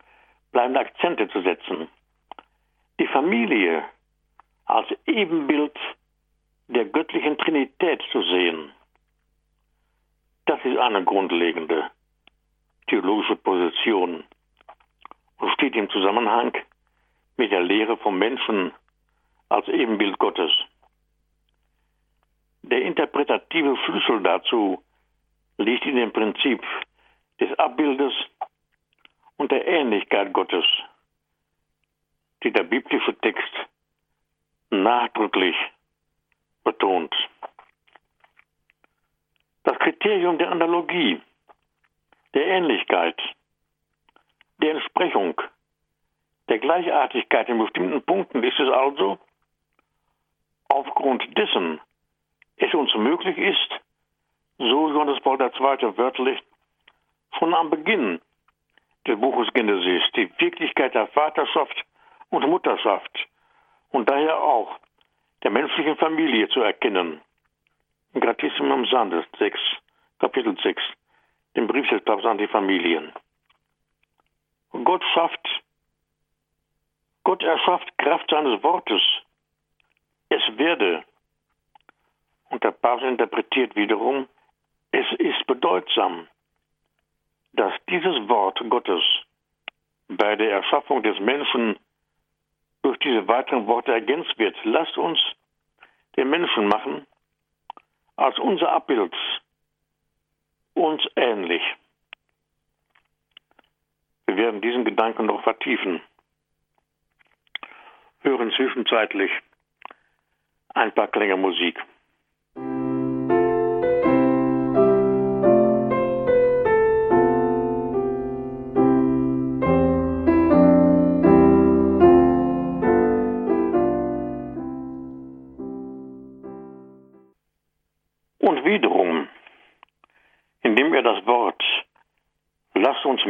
bleibende 0.52 0.80
Akzente 0.80 1.28
zu 1.28 1.42
setzen. 1.42 1.88
Die 3.00 3.06
Familie 3.09 3.85
als 4.66 4.87
Ebenbild 5.06 5.76
der 6.68 6.85
göttlichen 6.85 7.37
Trinität 7.38 8.00
zu 8.12 8.22
sehen, 8.22 8.70
das 10.46 10.61
ist 10.64 10.78
eine 10.78 11.02
grundlegende 11.04 11.90
theologische 12.90 13.37
Position 13.37 14.24
und 15.38 15.53
steht 15.53 15.76
im 15.76 15.88
Zusammenhang 15.90 16.53
mit 17.37 17.53
der 17.53 17.62
Lehre 17.62 17.96
vom 17.96 18.18
Menschen 18.18 18.72
als 19.48 19.66
Ebenbild 19.68 20.18
Gottes. 20.18 20.53
Der 22.62 22.83
interpretative 22.83 23.76
Schlüssel 23.85 24.22
dazu 24.22 24.83
liegt 25.57 25.87
in 25.87 25.96
dem 25.96 26.12
Prinzip 26.12 26.62
des 27.40 27.59
Abbildes 27.59 28.12
und 29.37 29.50
der 29.50 29.66
Ähnlichkeit 29.66 30.33
Gottes, 30.33 30.64
die 32.42 32.53
der 32.53 32.64
biblische 32.64 33.16
Text 33.20 33.55
nachdrücklich 34.70 35.57
betont. 36.64 37.14
Das 39.62 39.79
Kriterium 39.79 40.38
der 40.38 40.50
Analogie, 40.50 41.20
der 42.35 42.47
Ähnlichkeit, 42.47 43.21
Entsprechung 45.01 45.40
der 46.49 46.59
Gleichartigkeit 46.59 47.49
in 47.49 47.59
bestimmten 47.59 48.03
Punkten 48.03 48.43
ist 48.43 48.59
es 48.59 48.69
also, 48.71 49.19
aufgrund 50.69 51.23
dessen 51.38 51.81
es 52.57 52.75
uns 52.75 52.95
möglich 52.95 53.38
ist, 53.38 53.71
so 54.59 54.90
Johannes 54.90 55.21
Paul 55.21 55.40
II. 55.40 55.97
wörtlich, 55.97 56.38
von 57.38 57.55
am 57.55 57.71
Beginn 57.71 58.21
des 59.07 59.19
Buches 59.19 59.49
Genesis 59.55 60.03
die 60.16 60.31
Wirklichkeit 60.38 60.95
der 60.95 61.07
Vaterschaft 61.09 61.85
und 62.31 62.47
Mutterschaft 62.47 63.27
und 63.90 64.11
daher 64.11 64.38
auch 64.43 64.79
der 65.43 65.51
menschlichen 65.51 65.97
Familie 65.97 66.49
zu 66.49 66.61
erkennen. 66.61 67.21
Gratissimum 68.12 68.85
Sandes 68.87 69.25
6, 69.38 69.59
Kapitel 70.19 70.57
6, 70.62 70.83
dem 71.56 71.66
Brief 71.66 71.88
des 71.88 72.02
Papstes 72.04 72.30
an 72.30 72.38
die 72.38 72.48
Familien. 72.48 73.12
Gott 74.84 75.02
schafft, 75.14 75.62
Gott 77.24 77.42
erschafft 77.42 77.96
Kraft 77.98 78.30
seines 78.30 78.62
Wortes. 78.62 79.02
Es 80.28 80.42
werde. 80.56 81.04
Und 82.50 82.62
der 82.64 82.72
Papst 82.72 83.04
interpretiert 83.04 83.76
wiederum, 83.76 84.28
es 84.92 85.06
ist 85.18 85.46
bedeutsam, 85.46 86.26
dass 87.52 87.72
dieses 87.88 88.28
Wort 88.28 88.60
Gottes 88.68 89.02
bei 90.08 90.36
der 90.36 90.50
Erschaffung 90.50 91.02
des 91.02 91.18
Menschen 91.20 91.78
durch 92.82 92.98
diese 92.98 93.26
weiteren 93.28 93.66
Worte 93.66 93.92
ergänzt 93.92 94.36
wird. 94.38 94.56
Lasst 94.64 94.96
uns 94.96 95.20
den 96.16 96.30
Menschen 96.30 96.66
machen 96.66 97.06
als 98.16 98.38
unser 98.38 98.72
Abbild 98.72 99.14
uns 100.74 101.02
ähnlich. 101.16 101.62
Wir 104.26 104.37
werden 104.37 104.61
diesen 104.61 104.85
Gedanken 104.85 105.26
noch 105.26 105.42
vertiefen. 105.42 106.00
Hören 108.20 108.52
zwischenzeitlich 108.52 109.30
ein 110.74 110.92
paar 110.92 111.09
Klänge 111.09 111.37
Musik. 111.37 111.78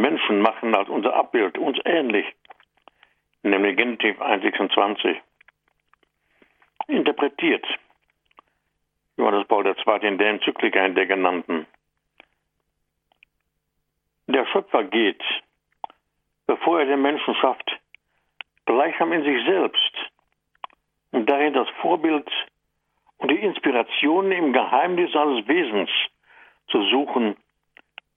Menschen 0.01 0.41
machen 0.41 0.75
als 0.75 0.89
unser 0.89 1.15
Abbild, 1.15 1.59
uns 1.59 1.79
ähnlich, 1.85 2.27
nämlich 3.43 3.77
Genitiv 3.77 4.21
1,26, 4.21 5.17
interpretiert 6.89 7.67
Johannes 9.17 9.47
Paul 9.47 9.67
II. 9.67 10.09
in 10.09 10.19
der 10.19 10.31
Enzyklika 10.31 10.85
in 10.85 10.95
der 10.95 11.07
genannten. 11.07 11.67
Der 14.27 14.47
Schöpfer 14.47 14.85
geht, 14.85 15.23
bevor 16.47 16.81
er 16.81 16.87
den 16.87 17.03
Menschen 17.03 17.35
schafft, 17.35 17.79
gleichsam 18.65 19.13
in 19.13 19.25
sich 19.25 19.45
selbst, 19.45 19.93
um 21.11 21.27
darin 21.27 21.53
das 21.53 21.69
Vorbild 21.83 22.31
und 23.19 23.31
die 23.31 23.39
Inspiration 23.39 24.33
im 24.33 24.53
Geheimnis 24.53 25.13
seines 25.13 25.47
Wesens 25.47 25.91
zu 26.69 26.83
suchen, 26.91 27.37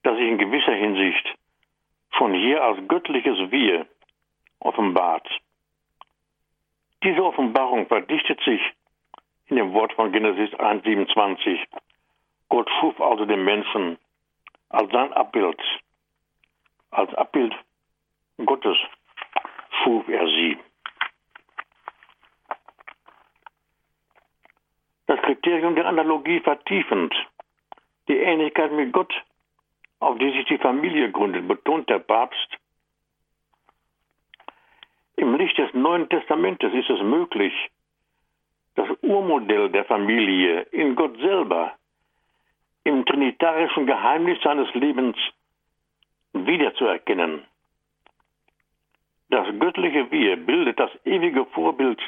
das 0.04 0.16
sich 0.16 0.28
in 0.28 0.38
gewisser 0.38 0.74
Hinsicht 0.74 1.34
von 2.18 2.32
hier 2.32 2.62
als 2.62 2.78
göttliches 2.88 3.50
Wir 3.50 3.86
offenbart. 4.60 5.28
Diese 7.02 7.22
Offenbarung 7.22 7.86
verdichtet 7.86 8.40
sich 8.44 8.60
in 9.46 9.56
dem 9.56 9.72
Wort 9.72 9.92
von 9.92 10.12
Genesis 10.12 10.50
1,27. 10.54 11.58
Gott 12.48 12.70
schuf 12.80 13.00
also 13.00 13.26
den 13.26 13.44
Menschen 13.44 13.98
als 14.70 14.90
sein 14.90 15.12
Abbild. 15.12 15.60
Als 16.90 17.12
Abbild 17.14 17.54
Gottes 18.44 18.76
schuf 19.82 20.08
er 20.08 20.26
sie. 20.26 20.56
Das 25.06 25.20
Kriterium 25.20 25.74
der 25.74 25.86
Analogie 25.86 26.40
vertiefend, 26.40 27.14
die 28.08 28.16
Ähnlichkeit 28.16 28.72
mit 28.72 28.92
Gott 28.92 29.12
auf 30.04 30.18
die 30.18 30.30
sich 30.32 30.46
die 30.46 30.58
Familie 30.58 31.10
gründet, 31.10 31.48
betont 31.48 31.88
der 31.88 31.98
Papst. 31.98 32.58
Im 35.16 35.34
Licht 35.36 35.56
des 35.58 35.72
Neuen 35.72 36.08
Testamentes 36.08 36.72
ist 36.74 36.90
es 36.90 37.00
möglich, 37.02 37.52
das 38.74 38.88
Urmodell 39.02 39.70
der 39.70 39.84
Familie 39.84 40.62
in 40.72 40.94
Gott 40.96 41.16
selber, 41.18 41.72
im 42.82 43.06
trinitarischen 43.06 43.86
Geheimnis 43.86 44.38
seines 44.42 44.72
Lebens 44.74 45.16
wiederzuerkennen. 46.32 47.44
Das 49.30 49.46
göttliche 49.58 50.10
Wir 50.10 50.36
bildet 50.36 50.78
das 50.78 50.90
ewige 51.04 51.46
Vorbild 51.46 52.00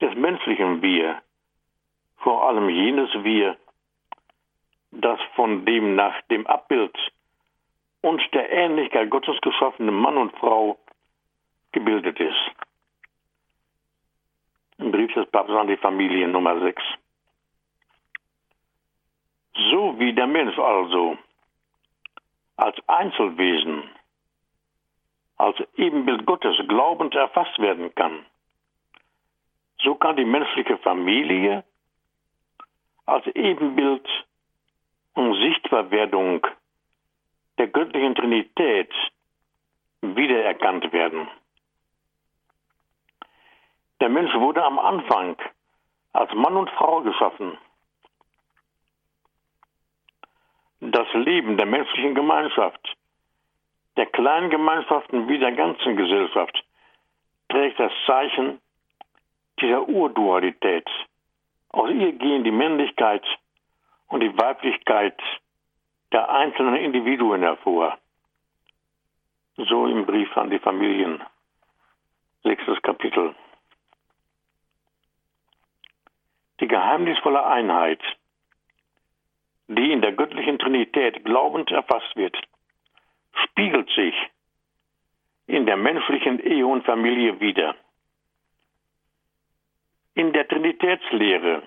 des 0.00 0.14
menschlichen 0.14 0.82
Wir, 0.82 1.22
vor 2.18 2.46
allem 2.46 2.68
jenes 2.68 3.10
Wir, 3.24 3.56
das 4.90 5.20
von 5.34 5.64
dem 5.64 5.94
nach 5.94 6.20
dem 6.30 6.46
Abbild 6.46 6.96
und 8.00 8.22
der 8.32 8.50
Ähnlichkeit 8.50 9.10
Gottes 9.10 9.40
geschaffene 9.40 9.92
Mann 9.92 10.16
und 10.16 10.36
Frau 10.36 10.78
gebildet 11.72 12.18
ist. 12.20 12.50
Im 14.78 14.92
Brief 14.92 15.12
des 15.12 15.28
Papstes 15.30 15.56
an 15.56 15.66
die 15.66 15.76
Familie 15.76 16.28
Nummer 16.28 16.58
6. 16.60 16.82
So 19.70 19.98
wie 19.98 20.12
der 20.12 20.26
Mensch 20.26 20.58
also 20.58 21.18
als 22.56 22.76
Einzelwesen, 22.88 23.90
als 25.36 25.56
Ebenbild 25.76 26.26
Gottes 26.26 26.56
glaubend 26.68 27.14
erfasst 27.14 27.58
werden 27.58 27.94
kann, 27.94 28.24
so 29.82 29.94
kann 29.94 30.16
die 30.16 30.24
menschliche 30.24 30.78
Familie 30.78 31.64
als 33.06 33.26
Ebenbild 33.28 34.06
und 35.18 35.34
Sichtbarwerdung 35.34 36.46
der 37.58 37.66
göttlichen 37.66 38.14
Trinität 38.14 38.92
wiedererkannt 40.00 40.92
werden. 40.92 41.26
Der 44.00 44.10
Mensch 44.10 44.32
wurde 44.34 44.64
am 44.64 44.78
Anfang 44.78 45.36
als 46.12 46.32
Mann 46.34 46.56
und 46.56 46.70
Frau 46.70 47.00
geschaffen. 47.00 47.58
Das 50.80 51.12
Leben 51.14 51.56
der 51.56 51.66
menschlichen 51.66 52.14
Gemeinschaft, 52.14 52.96
der 53.96 54.06
kleinen 54.06 54.50
Gemeinschaften 54.50 55.28
wie 55.28 55.40
der 55.40 55.50
ganzen 55.50 55.96
Gesellschaft, 55.96 56.64
trägt 57.48 57.80
das 57.80 57.92
Zeichen 58.06 58.60
dieser 59.60 59.88
Urdualität. 59.88 60.88
Aus 61.70 61.90
ihr 61.90 62.12
gehen 62.12 62.44
die 62.44 62.52
Männlichkeit 62.52 63.24
und 64.08 64.20
die 64.20 64.36
Weiblichkeit 64.36 65.18
der 66.12 66.28
einzelnen 66.28 66.76
Individuen 66.76 67.42
hervor. 67.42 67.98
So 69.56 69.86
im 69.86 70.06
Brief 70.06 70.34
an 70.36 70.50
die 70.50 70.58
Familien, 70.58 71.22
sechstes 72.42 72.80
Kapitel. 72.82 73.34
Die 76.60 76.68
geheimnisvolle 76.68 77.44
Einheit, 77.44 78.00
die 79.68 79.92
in 79.92 80.00
der 80.00 80.12
göttlichen 80.12 80.58
Trinität 80.58 81.24
glaubend 81.24 81.70
erfasst 81.70 82.16
wird, 82.16 82.36
spiegelt 83.44 83.88
sich 83.90 84.14
in 85.46 85.66
der 85.66 85.76
menschlichen 85.76 86.40
Ehe 86.40 86.66
und 86.66 86.84
Familie 86.84 87.40
wider. 87.40 87.74
In 90.14 90.32
der 90.32 90.48
Trinitätslehre 90.48 91.62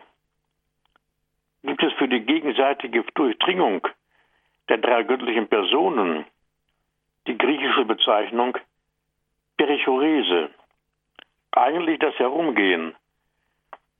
gibt 1.63 1.83
es 1.83 1.93
für 1.93 2.07
die 2.07 2.21
gegenseitige 2.21 3.03
Durchdringung 3.13 3.87
der 4.69 4.77
drei 4.77 5.03
göttlichen 5.03 5.47
Personen 5.47 6.25
die 7.27 7.37
griechische 7.37 7.85
Bezeichnung 7.85 8.57
Perichorese, 9.57 10.49
eigentlich 11.51 11.99
das 11.99 12.17
Herumgehen, 12.17 12.95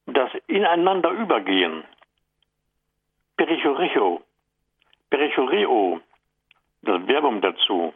das 0.08 0.32
Ineinanderübergehen. 0.48 1.84
Perichorecho, 3.38 4.22
Perichoreo, 5.10 6.02
das 6.82 7.04
Verbum 7.06 7.42
dazu, 7.42 7.94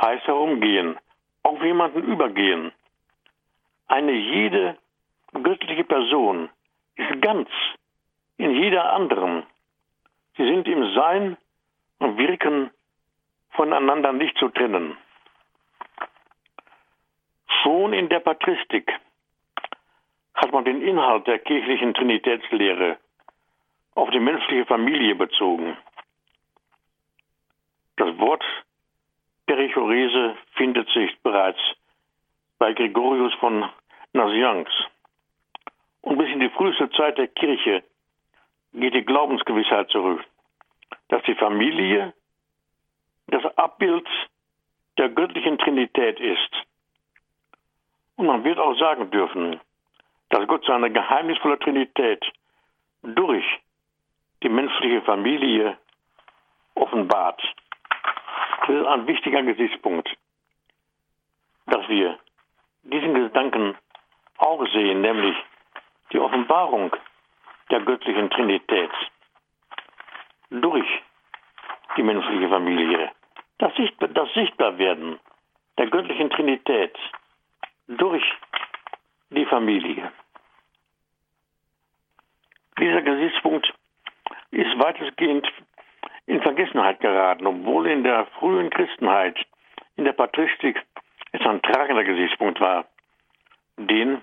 heißt 0.00 0.26
herumgehen, 0.26 0.96
auf 1.42 1.62
jemanden 1.62 2.02
übergehen. 2.04 2.72
Eine 3.88 4.12
jede 4.12 4.76
göttliche 5.32 5.84
Person 5.84 6.50
ist 6.96 7.20
ganz 7.20 7.48
in 8.36 8.50
jeder 8.50 8.92
anderen. 8.92 9.44
Sie 10.36 10.44
sind 10.44 10.66
im 10.66 10.94
Sein 10.94 11.36
und 11.98 12.18
Wirken 12.18 12.70
voneinander 13.50 14.12
nicht 14.12 14.36
zu 14.38 14.48
trennen. 14.48 14.96
Schon 17.62 17.92
in 17.92 18.08
der 18.08 18.20
Patristik 18.20 18.90
hat 20.34 20.52
man 20.52 20.64
den 20.64 20.82
Inhalt 20.82 21.26
der 21.26 21.38
kirchlichen 21.38 21.94
Trinitätslehre 21.94 22.98
auf 23.94 24.10
die 24.10 24.20
menschliche 24.20 24.66
Familie 24.66 25.14
bezogen. 25.14 25.76
Das 27.96 28.18
Wort 28.18 28.42
Perichorese 29.46 30.36
findet 30.54 30.88
sich 30.90 31.16
bereits 31.22 31.60
bei 32.58 32.72
Gregorius 32.72 33.34
von 33.34 33.68
Nazianz. 34.12 34.68
Und 36.00 36.18
bis 36.18 36.28
in 36.28 36.40
die 36.40 36.48
früheste 36.50 36.90
Zeit 36.90 37.18
der 37.18 37.28
Kirche 37.28 37.84
geht 38.72 38.94
die 38.94 39.04
Glaubensgewissheit 39.04 39.88
zurück, 39.90 40.24
dass 41.08 41.22
die 41.24 41.34
Familie 41.34 42.12
das 43.28 43.44
Abbild 43.56 44.06
der 44.98 45.08
göttlichen 45.08 45.58
Trinität 45.58 46.20
ist. 46.20 46.50
Und 48.16 48.26
man 48.26 48.44
wird 48.44 48.58
auch 48.58 48.78
sagen 48.78 49.10
dürfen, 49.10 49.60
dass 50.30 50.46
Gott 50.46 50.64
seine 50.66 50.90
geheimnisvolle 50.90 51.58
Trinität 51.58 52.24
durch 53.02 53.44
die 54.42 54.48
menschliche 54.48 55.02
Familie 55.02 55.76
offenbart. 56.74 57.40
Das 58.66 58.70
ist 58.70 58.86
ein 58.86 59.06
wichtiger 59.06 59.42
Gesichtspunkt, 59.42 60.08
dass 61.66 61.88
wir 61.88 62.18
diesen 62.84 63.14
Gedanken 63.14 63.76
auch 64.38 64.66
sehen, 64.72 65.00
nämlich 65.00 65.36
die 66.12 66.18
Offenbarung 66.18 66.94
der 67.72 67.80
göttlichen 67.80 68.28
Trinität 68.30 68.90
durch 70.50 70.86
die 71.96 72.02
menschliche 72.02 72.48
Familie. 72.48 73.10
Das, 73.58 73.74
Sichtbar 73.74 74.08
das 74.08 74.32
Sichtbarwerden 74.34 75.18
der 75.78 75.86
göttlichen 75.86 76.28
Trinität 76.28 76.94
durch 77.88 78.22
die 79.30 79.46
Familie. 79.46 80.12
Dieser 82.78 83.00
Gesichtspunkt 83.00 83.72
ist 84.50 84.78
weitestgehend 84.78 85.48
in 86.26 86.42
Vergessenheit 86.42 87.00
geraten, 87.00 87.46
obwohl 87.46 87.86
in 87.86 88.04
der 88.04 88.26
frühen 88.38 88.68
Christenheit, 88.68 89.38
in 89.96 90.04
der 90.04 90.12
Patristik, 90.12 90.84
es 91.32 91.40
ein 91.46 91.62
tragender 91.62 92.04
Gesichtspunkt 92.04 92.60
war, 92.60 92.84
den 93.78 94.22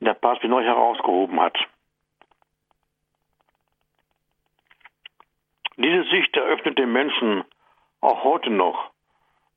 der 0.00 0.14
Papst 0.14 0.44
neu 0.44 0.62
herausgehoben 0.62 1.40
hat. 1.40 1.56
Diese 5.94 6.10
Sicht 6.10 6.36
eröffnet 6.36 6.76
den 6.76 6.92
Menschen 6.92 7.44
auch 8.00 8.24
heute 8.24 8.50
noch 8.50 8.90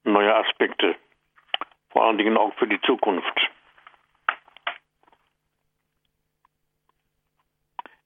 neue 0.04 0.36
Aspekte, 0.36 0.96
vor 1.90 2.04
allen 2.04 2.20
Dingen 2.20 2.38
auch 2.38 2.54
für 2.60 2.68
die 2.68 2.80
Zukunft. 2.82 3.50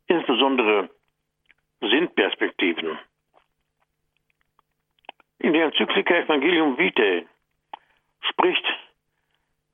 Insbesondere 0.07 0.89
Sinnperspektiven. 1.81 2.97
In 5.39 5.51
der 5.51 5.65
Enzyklika 5.65 6.15
Evangelium 6.15 6.77
Vitae 6.77 7.27
spricht 8.29 8.65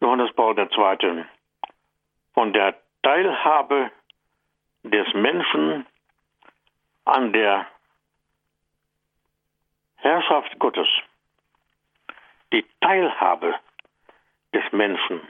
Johannes 0.01 0.33
Paul 0.33 0.57
II. 0.57 1.25
von 2.33 2.53
der 2.53 2.75
Teilhabe 3.03 3.91
des 4.81 5.13
Menschen 5.13 5.85
an 7.05 7.33
der 7.33 7.67
Herrschaft 9.97 10.57
Gottes. 10.59 10.87
Die 12.53 12.65
Teilhabe 12.81 13.55
des 14.53 14.63
Menschen 14.71 15.21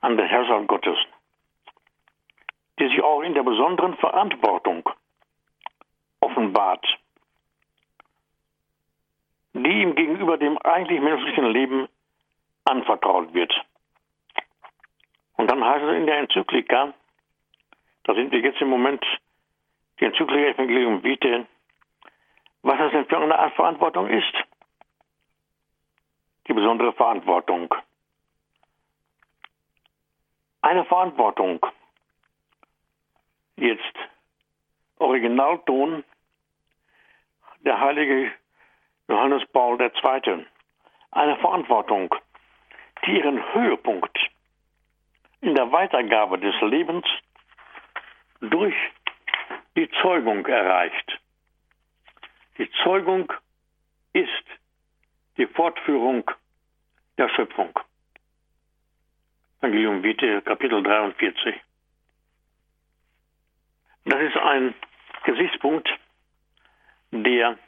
an 0.00 0.16
der 0.16 0.26
Herrschaft 0.26 0.66
Gottes, 0.66 0.98
die 2.78 2.88
sich 2.88 3.02
auch 3.02 3.22
in 3.22 3.34
der 3.34 3.42
besonderen 3.42 3.96
Verantwortung 3.96 4.88
offenbart 6.20 6.86
die 9.54 9.82
ihm 9.82 9.94
gegenüber 9.94 10.38
dem 10.38 10.58
eigentlich 10.58 11.00
menschlichen 11.00 11.46
Leben 11.46 11.88
anvertraut 12.64 13.34
wird. 13.34 13.52
Und 15.36 15.50
dann 15.50 15.64
heißt 15.64 15.84
es 15.84 15.96
in 15.96 16.06
der 16.06 16.18
Enzyklika, 16.18 16.94
da 18.04 18.14
sind 18.14 18.32
wir 18.32 18.40
jetzt 18.40 18.60
im 18.60 18.68
Moment, 18.68 19.04
die 20.00 20.04
Enzyklika 20.04 20.48
Evangelium 20.48 21.02
Vitae, 21.02 21.46
was 22.62 22.78
das 22.78 22.92
denn 22.92 23.06
für 23.06 23.18
eine 23.18 23.38
Art 23.38 23.54
Verantwortung 23.54 24.08
ist. 24.08 24.32
Die 26.46 26.52
besondere 26.52 26.92
Verantwortung. 26.92 27.74
Eine 30.60 30.84
Verantwortung. 30.84 31.64
Jetzt 33.56 33.96
Originalton. 34.98 36.04
Der 37.60 37.78
heilige 37.80 38.32
Johannes 39.08 39.46
Paul 39.52 39.80
II. 39.80 40.46
eine 41.10 41.36
Verantwortung, 41.36 42.14
die 43.04 43.18
ihren 43.18 43.54
Höhepunkt 43.54 44.18
in 45.40 45.54
der 45.54 45.70
Weitergabe 45.70 46.38
des 46.38 46.54
Lebens 46.60 47.04
durch 48.40 48.74
die 49.76 49.88
Zeugung 50.00 50.46
erreicht. 50.46 51.21
Die 52.58 52.70
Zeugung 52.82 53.32
ist 54.12 54.44
die 55.36 55.46
Fortführung 55.46 56.30
der 57.16 57.28
Schöpfung. 57.30 57.78
Evangelium 59.60 60.02
Vitae, 60.02 60.42
Kapitel 60.42 60.82
43. 60.82 61.54
Das 64.04 64.20
ist 64.20 64.36
ein 64.36 64.74
Gesichtspunkt, 65.24 65.88
der 67.12 67.58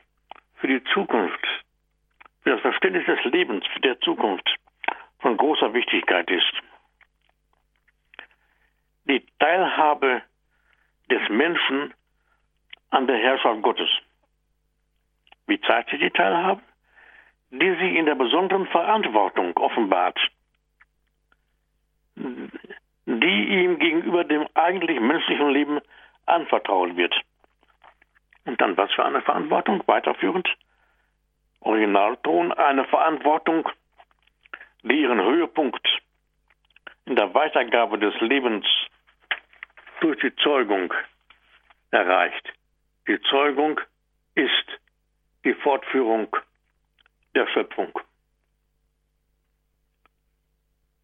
für 0.57 0.67
die 0.67 0.83
Zukunft, 0.93 1.47
für 2.43 2.51
das 2.51 2.61
Verständnis 2.61 3.07
des 3.07 3.25
Lebens, 3.25 3.65
für 3.73 3.81
der 3.81 3.99
Zukunft 4.01 4.49
von 5.21 5.37
großer 5.37 5.73
Wichtigkeit 5.73 6.31
ist. 6.31 6.53
Die 9.05 9.25
Teilhabe 9.39 10.23
des 11.11 11.29
Menschen 11.29 11.95
an 12.91 13.07
der 13.07 13.19
Herrschaft 13.19 13.63
Gottes. 13.63 13.89
Wie 15.47 15.61
zeigt 15.61 15.91
sich 15.91 16.01
die 16.01 16.11
Teilhabe? 16.11 16.63
Die 17.51 17.77
sie 17.77 17.97
in 17.97 18.07
der 18.07 18.15
besonderen 18.15 18.67
Verantwortung 18.67 19.57
offenbart, 19.57 20.19
die 22.17 23.63
ihm 23.63 23.79
gegenüber 23.79 24.25
dem 24.25 24.47
eigentlich 24.55 24.99
menschlichen 25.01 25.51
Leben 25.51 25.81
anvertraut 26.27 26.97
wird. 26.97 27.15
Und 28.45 28.61
dann 28.61 28.77
was 28.77 28.93
für 28.93 29.05
eine 29.05 29.23
Verantwortung? 29.23 29.83
Weiterführend. 29.87 30.49
Originalton, 31.61 32.53
eine 32.53 32.85
Verantwortung, 32.85 33.69
die 34.83 35.01
ihren 35.01 35.21
Höhepunkt 35.23 35.87
in 37.07 37.17
der 37.17 37.33
Weitergabe 37.35 37.99
des 37.99 38.19
Lebens 38.21 38.67
durch 40.01 40.21
die 40.21 40.35
Zeugung 40.37 40.93
erreicht. 41.91 42.53
Die 43.09 43.21
Zeugung 43.23 43.81
ist 44.35 44.81
die 45.45 45.55
Fortführung 45.55 46.35
der 47.35 47.47
Schöpfung. 47.49 47.93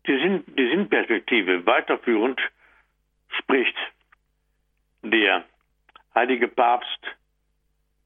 Die, 0.07 0.19
Sinn, 0.19 0.45
die 0.47 0.69
Sinnperspektive 0.69 1.67
weiterführend 1.67 2.41
spricht 3.39 3.77
der 5.03 5.45
heilige 6.15 6.49
Papst 6.49 7.01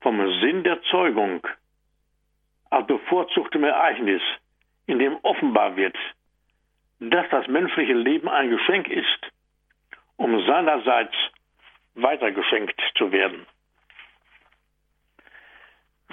vom 0.00 0.18
Sinn 0.40 0.64
der 0.64 0.82
Zeugung 0.90 1.46
als 2.70 2.86
bevorzugtem 2.86 3.64
Ereignis, 3.64 4.22
in 4.86 4.98
dem 4.98 5.16
offenbar 5.22 5.76
wird, 5.76 5.96
dass 6.98 7.28
das 7.30 7.46
menschliche 7.46 7.94
Leben 7.94 8.28
ein 8.28 8.50
Geschenk 8.50 8.88
ist, 8.88 9.30
um 10.16 10.44
seinerseits 10.44 11.14
weitergeschenkt 11.94 12.80
zu 12.96 13.12
werden. 13.12 13.46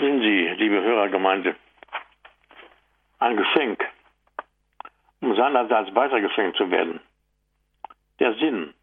Sehen 0.02 0.20
Sie, 0.20 0.48
liebe 0.58 0.82
Hörergemeinde, 0.82 1.56
ein 3.20 3.38
Geschenk, 3.38 3.88
um 5.22 5.36
seinerseits 5.36 5.94
weitergeschenkt 5.94 6.58
zu 6.58 6.72
werden. 6.72 7.00
Der 8.20 8.34
Sinn 8.34 8.74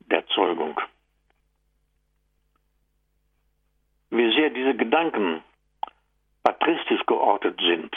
der 0.00 0.26
Zeugung. 0.28 0.80
wie 4.08 4.34
sehr 4.34 4.48
diese 4.48 4.74
Gedanken 4.74 5.42
patristisch 6.42 7.04
geortet 7.06 7.60
sind. 7.60 7.94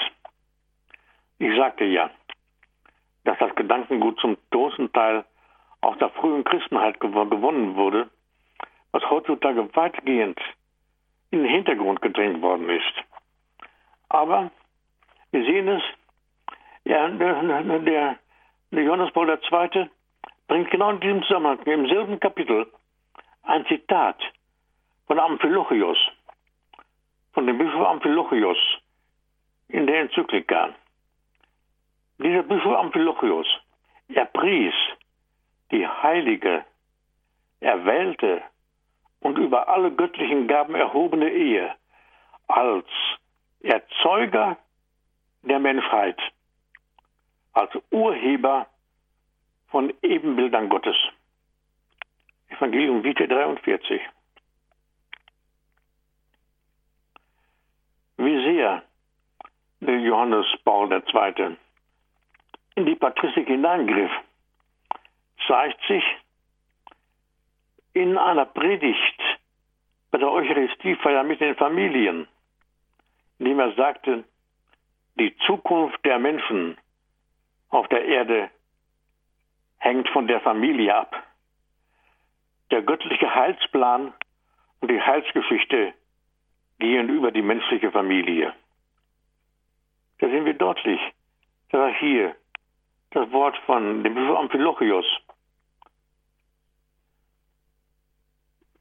Ich 1.37 1.55
sagte 1.55 1.85
ja, 1.85 2.09
dass 3.23 3.37
das 3.39 3.55
Gedankengut 3.55 4.19
zum 4.19 4.35
großen 4.51 4.91
Teil 4.91 5.23
aus 5.79 5.97
der 5.99 6.09
frühen 6.09 6.43
Christenheit 6.43 6.99
gewonnen 6.99 7.75
wurde, 7.75 8.09
was 8.91 9.09
heutzutage 9.09 9.73
weitgehend 9.73 10.37
in 11.31 11.43
den 11.43 11.51
Hintergrund 11.51 12.01
gedrängt 12.01 12.41
worden 12.41 12.69
ist. 12.69 12.93
Aber 14.09 14.51
wir 15.31 15.43
sehen 15.43 15.67
es, 15.67 15.83
ja, 16.85 17.07
der, 17.07 18.17
Der 18.71 18.83
Johannes 18.83 19.11
Paul 19.13 19.29
II. 19.29 19.89
bringt 20.47 20.71
genau 20.71 20.91
in 20.91 20.99
diesem 20.99 21.23
Zusammenhang, 21.23 21.59
im 21.65 21.87
selben 21.87 22.19
Kapitel, 22.19 22.67
ein 23.43 23.65
Zitat 23.65 24.17
von 25.07 25.19
Amphilochios, 25.19 25.97
von 27.33 27.47
dem 27.47 27.57
Bischof 27.57 27.87
Amphilochios 27.87 28.57
in 29.69 29.87
der 29.87 30.01
Enzyklika. 30.01 30.73
Dieser 32.19 32.43
Bischof 32.43 32.75
Amphilochios, 32.75 33.47
er 34.09 34.25
pries 34.25 34.73
die 35.71 35.87
heilige, 35.87 36.63
erwählte 37.59 38.43
und 39.21 39.37
über 39.37 39.67
alle 39.67 39.91
göttlichen 39.91 40.47
Gaben 40.47 40.75
erhobene 40.75 41.29
Ehe 41.29 41.73
als 42.47 42.87
Erzeuger 43.61 44.57
der 45.43 45.59
Menschheit, 45.59 46.19
als 47.53 47.71
Urheber 47.91 48.67
von 49.67 49.93
Ebenbildern 50.01 50.69
Gottes. 50.69 50.95
Evangelium 52.49 53.03
Vitae 53.03 53.27
43. 53.27 54.01
Wie 58.17 58.43
sehr 58.43 58.83
der 59.81 59.99
Johannes 59.99 60.45
Paul 60.65 60.91
II. 60.91 61.57
in 62.75 62.85
die 62.85 62.95
Patristik 62.95 63.47
hineingriff, 63.47 64.11
zeigt 65.47 65.79
sich 65.87 66.03
in 67.99 68.17
einer 68.17 68.45
Predigt 68.45 69.21
bei 70.09 70.17
der 70.17 70.31
Eucharistiefeier 70.31 71.23
mit 71.23 71.41
den 71.41 71.55
Familien, 71.55 72.27
indem 73.37 73.59
er 73.59 73.73
sagte, 73.73 74.23
die 75.19 75.35
Zukunft 75.45 76.03
der 76.05 76.17
Menschen 76.17 76.77
auf 77.69 77.87
der 77.89 78.05
Erde 78.05 78.49
hängt 79.79 80.07
von 80.09 80.27
der 80.27 80.39
Familie 80.39 80.95
ab. 80.95 81.23
Der 82.71 82.81
göttliche 82.83 83.33
Heilsplan 83.35 84.13
und 84.79 84.89
die 84.89 85.01
Heilsgeschichte 85.01 85.93
gehen 86.79 87.09
über 87.09 87.31
die 87.31 87.41
menschliche 87.41 87.91
Familie. 87.91 88.53
Da 90.19 90.27
sehen 90.27 90.45
wir 90.45 90.53
deutlich, 90.53 91.01
da 91.69 91.79
war 91.79 91.93
hier 91.93 92.35
das 93.11 93.29
Wort 93.31 93.57
von 93.65 94.03
dem 94.03 94.15
Bischof 94.15 94.37
Amphilochios, 94.37 95.05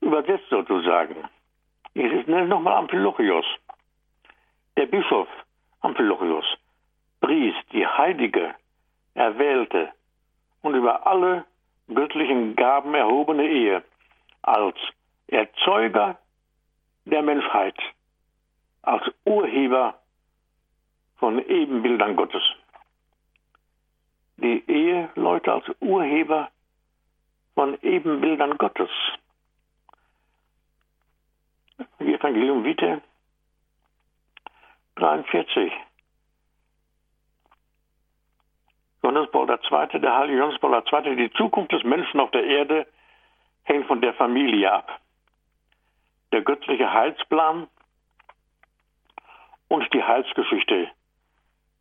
übersetzt 0.09 0.49
sozusagen. 0.49 1.17
Es 1.95 2.13
ist 2.13 2.29
nochmal 2.29 2.77
Amphilochios. 2.77 3.45
Der 4.77 4.87
Bischof 4.87 5.29
Amphilochios 5.81 6.47
pries 7.21 7.55
die 7.73 7.87
heilige, 7.87 8.55
erwählte 9.15 9.93
und 10.63 10.75
über 10.75 11.07
alle 11.07 11.45
göttlichen 11.89 12.57
Gaben 12.57 12.95
erhobene 12.95 13.47
Ehe 13.47 13.83
als 14.43 14.77
Erzeuger 15.27 16.19
der 17.05 17.23
Menschheit, 17.23 17.79
als 18.83 19.03
Urheber 19.25 19.95
von 21.17 21.39
Ebenbildern 21.39 22.17
Gottes. 22.17 22.43
Die 24.39 24.65
Eheleute 24.71 25.53
als 25.53 25.67
Urheber 25.81 26.49
von 27.55 27.77
Ebenbildern 27.83 28.57
Gottes. 28.57 28.91
Evangelium 31.99 32.65
Vitae 32.65 33.01
43. 34.97 35.73
Johannes 39.03 39.31
Paul 39.31 39.49
II., 39.49 40.01
der 40.01 40.17
heilige 40.17 40.39
Johannes 40.39 40.61
Paul 40.61 40.75
II., 40.75 41.17
die 41.17 41.31
Zukunft 41.33 41.73
des 41.73 41.85
Menschen 41.85 42.21
auf 42.21 42.31
der 42.33 42.45
Erde 42.45 42.87
hängt 43.63 43.87
von 43.87 44.01
der 44.01 44.15
Familie 44.15 44.73
ab. 44.73 45.01
Der 46.33 46.43
göttliche 46.43 46.93
Heilsplan 46.93 47.69
und 49.69 49.95
die 49.95 50.03
Heilsgeschichte 50.03 50.91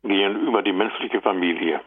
gehen 0.04 0.46
über 0.46 0.62
die 0.62 0.72
menschliche 0.72 1.20
Familie. 1.20 1.80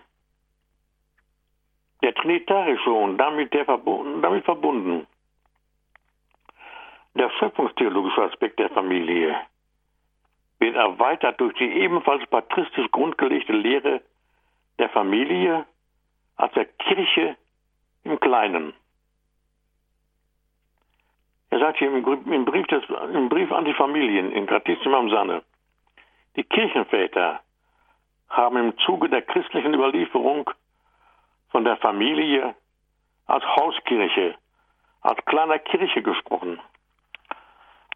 Der 2.04 2.13
trinitarische 2.13 2.91
und 2.91 3.17
damit, 3.17 3.54
der, 3.54 3.65
damit 3.65 4.43
verbunden 4.43 5.08
der 7.13 7.30
schöpfungstheologische 7.39 8.24
Aspekt 8.24 8.60
der 8.60 8.69
Familie 8.69 9.36
wird 10.60 10.76
erweitert 10.76 11.39
durch 11.41 11.56
die 11.56 11.71
ebenfalls 11.71 12.26
patristisch 12.28 12.89
grundgelegte 12.91 13.54
Lehre 13.54 14.02
der 14.80 14.89
Familie 14.89 15.65
als 16.36 16.54
der 16.54 16.65
Kirche 16.65 17.36
im 18.04 18.19
Kleinen. 18.19 18.74
Er 21.50 21.60
sagt 21.60 21.80
hier 21.80 21.91
im 21.93 22.45
Brief, 22.45 22.67
des, 22.67 22.84
im 23.13 23.28
Brief 23.28 23.52
an 23.52 23.65
die 23.65 23.74
Familien 23.74 24.32
in 24.32 24.47
Gratissima 24.47 25.00
am 25.00 25.10
Sanne, 25.10 25.43
die 26.36 26.43
Kirchenväter 26.43 27.41
haben 28.30 28.58
im 28.58 28.78
Zuge 28.80 29.10
der 29.10 29.21
christlichen 29.21 29.74
Überlieferung 29.74 30.50
von 31.50 31.65
der 31.65 31.76
Familie 31.78 32.56
als 33.26 33.43
Hauskirche, 33.43 34.36
als 35.02 35.24
kleiner 35.26 35.60
Kirche 35.60 36.02
gesprochen. 36.02 36.62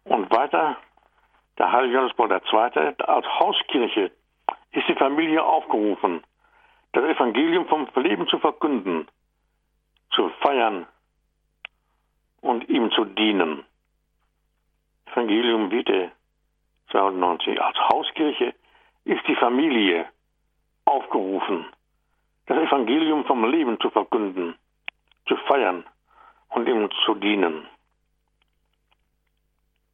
Und 0.06 0.30
weiter, 0.30 0.76
der 1.58 1.72
heilige 1.72 1.94
Johannes 1.94 2.14
Paul 2.14 2.30
II. 2.30 2.94
als 3.04 3.26
Hauskirche 3.26 4.12
ist 4.70 4.88
die 4.88 4.94
Familie 4.94 5.42
aufgerufen, 5.42 6.22
das 6.92 7.04
Evangelium 7.04 7.66
vom 7.66 7.88
Leben 7.96 8.26
zu 8.28 8.38
verkünden, 8.38 9.08
zu 10.12 10.28
feiern 10.40 10.86
und 12.40 12.68
ihm 12.68 12.90
zu 12.92 13.04
dienen. 13.04 13.64
Evangelium 15.06 15.70
Vitae 15.72 16.12
92. 16.92 17.60
Als 17.60 17.76
Hauskirche 17.76 18.54
ist 19.04 19.26
die 19.26 19.36
Familie 19.36 20.06
aufgerufen, 20.84 21.66
das 22.46 22.58
Evangelium 22.58 23.24
vom 23.24 23.44
Leben 23.50 23.80
zu 23.80 23.90
verkünden, 23.90 24.54
zu 25.26 25.36
feiern 25.48 25.84
und 26.50 26.68
ihm 26.68 26.88
zu 27.04 27.16
dienen. 27.16 27.66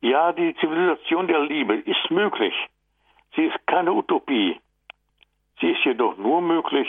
Ja, 0.02 0.32
die 0.32 0.54
Zivilisation 0.56 1.28
der 1.28 1.40
Liebe 1.44 1.76
ist 1.76 2.10
möglich. 2.10 2.54
Sie 3.36 3.44
ist 3.44 3.66
keine 3.68 3.92
Utopie. 3.92 4.60
Sie 5.60 5.70
ist 5.70 5.84
jedoch 5.84 6.16
nur 6.16 6.42
möglich 6.42 6.88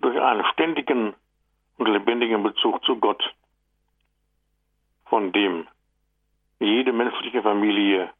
durch 0.00 0.20
einen 0.20 0.44
ständigen 0.52 1.14
und 1.78 1.86
lebendigen 1.86 2.42
Bezug 2.42 2.84
zu 2.84 2.96
Gott, 2.96 3.22
von 5.04 5.30
dem 5.30 5.68
jede 6.58 6.92
menschliche 6.92 7.42
Familie 7.42 8.10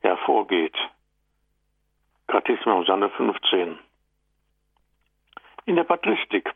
hervorgeht. 0.00 0.76
Kathismus 2.28 2.86
Sande 2.86 3.10
15. 3.10 3.80
In 5.66 5.74
der 5.74 5.84
Patristik 5.84 6.48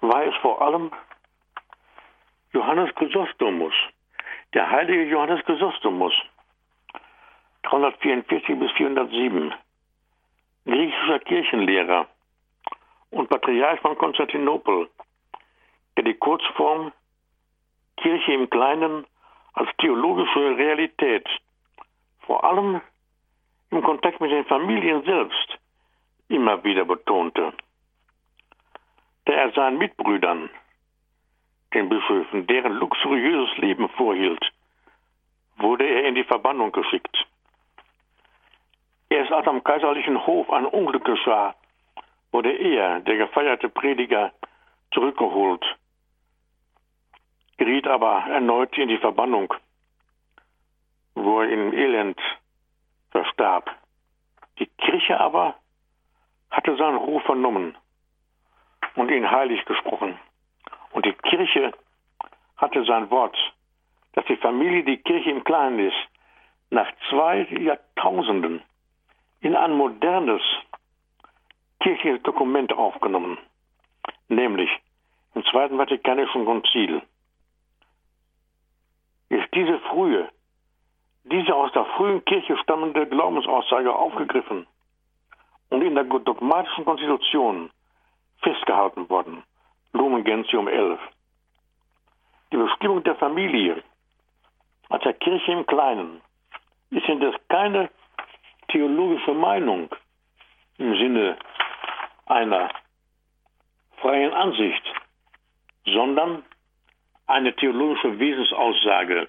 war 0.00 0.24
es 0.24 0.34
vor 0.36 0.62
allem 0.62 0.92
Johannes 2.52 2.94
Chrysostomus, 2.94 3.74
der 4.54 4.70
heilige 4.70 5.04
Johannes 5.04 5.44
Chrysostomus, 5.44 6.14
344 7.64 8.58
bis 8.58 8.70
407, 8.72 9.52
griechischer 10.64 11.18
Kirchenlehrer 11.18 12.06
und 13.10 13.28
Patriarch 13.28 13.80
von 13.80 13.98
Konstantinopel, 13.98 14.88
der 15.96 16.04
die 16.04 16.14
Kurzform 16.14 16.92
Kirche 17.96 18.32
im 18.32 18.48
Kleinen 18.48 19.06
als 19.54 19.68
theologische 19.78 20.56
Realität, 20.56 21.28
vor 22.20 22.44
allem 22.44 22.80
im 23.70 23.82
Kontakt 23.82 24.20
mit 24.20 24.30
den 24.30 24.44
Familien 24.44 25.02
selbst, 25.04 25.58
immer 26.28 26.62
wieder 26.62 26.84
betonte. 26.84 27.52
Da 29.24 29.32
er 29.32 29.52
seinen 29.52 29.78
Mitbrüdern 29.78 30.48
den 31.74 31.88
Bischöfen 31.88 32.46
deren 32.46 32.72
luxuriöses 32.72 33.56
Leben 33.58 33.88
vorhielt, 33.90 34.44
wurde 35.56 35.84
er 35.84 36.04
in 36.08 36.14
die 36.14 36.24
Verbannung 36.24 36.72
geschickt. 36.72 37.26
Erst 39.08 39.32
als 39.32 39.46
am 39.46 39.62
kaiserlichen 39.62 40.26
Hof 40.26 40.50
ein 40.50 40.66
Unglück 40.66 41.04
geschah, 41.04 41.54
wurde 42.32 42.52
er, 42.52 43.00
der 43.00 43.16
gefeierte 43.16 43.68
Prediger, 43.68 44.32
zurückgeholt, 44.92 45.64
geriet 47.58 47.86
aber 47.86 48.24
erneut 48.28 48.76
in 48.78 48.88
die 48.88 48.98
Verbannung, 48.98 49.52
wo 51.14 51.40
er 51.40 51.48
in 51.48 51.72
Elend 51.72 52.20
verstarb. 53.10 53.70
Die 54.58 54.66
Kirche 54.66 55.18
aber 55.20 55.54
hatte 56.50 56.76
seinen 56.76 56.96
Ruf 56.96 57.22
vernommen 57.24 57.76
und 58.94 59.10
ihn 59.10 59.30
heilig 59.30 59.64
gesprochen. 59.64 60.18
Und 60.94 61.04
die 61.06 61.12
Kirche 61.12 61.72
hatte 62.56 62.84
sein 62.84 63.10
Wort, 63.10 63.36
dass 64.12 64.24
die 64.26 64.36
Familie, 64.36 64.84
die 64.84 64.98
Kirche 64.98 65.30
im 65.30 65.42
Kleinen 65.42 65.80
ist, 65.80 66.08
nach 66.70 66.86
zwei 67.10 67.42
Jahrtausenden 67.50 68.62
in 69.40 69.56
ein 69.56 69.72
modernes, 69.72 70.40
kirchliches 71.80 72.22
Dokument 72.22 72.72
aufgenommen, 72.72 73.38
nämlich 74.28 74.70
im 75.34 75.44
Zweiten 75.46 75.78
Vatikanischen 75.78 76.44
Konzil. 76.44 77.02
Ist 79.30 79.52
diese 79.52 79.80
frühe, 79.90 80.28
diese 81.24 81.56
aus 81.56 81.72
der 81.72 81.86
frühen 81.96 82.24
Kirche 82.24 82.56
stammende 82.58 83.04
Glaubensaussage 83.08 83.92
aufgegriffen 83.92 84.64
und 85.70 85.82
in 85.82 85.96
der 85.96 86.04
dogmatischen 86.04 86.84
Konstitution 86.84 87.70
festgehalten 88.42 89.10
worden. 89.10 89.42
Lumen 89.94 90.24
Gentium 90.24 90.66
11. 90.66 90.98
Die 92.52 92.56
Bestimmung 92.56 93.04
der 93.04 93.14
Familie 93.14 93.82
als 94.88 95.04
der 95.04 95.14
Kirche 95.14 95.52
im 95.52 95.64
Kleinen 95.66 96.20
ist 96.90 97.08
indes 97.08 97.34
keine 97.48 97.90
theologische 98.68 99.32
Meinung 99.32 99.88
im 100.78 100.96
Sinne 100.96 101.38
einer 102.26 102.70
freien 103.98 104.32
Ansicht, 104.32 104.82
sondern 105.84 106.44
eine 107.26 107.54
theologische 107.54 108.18
Wesensaussage, 108.18 109.28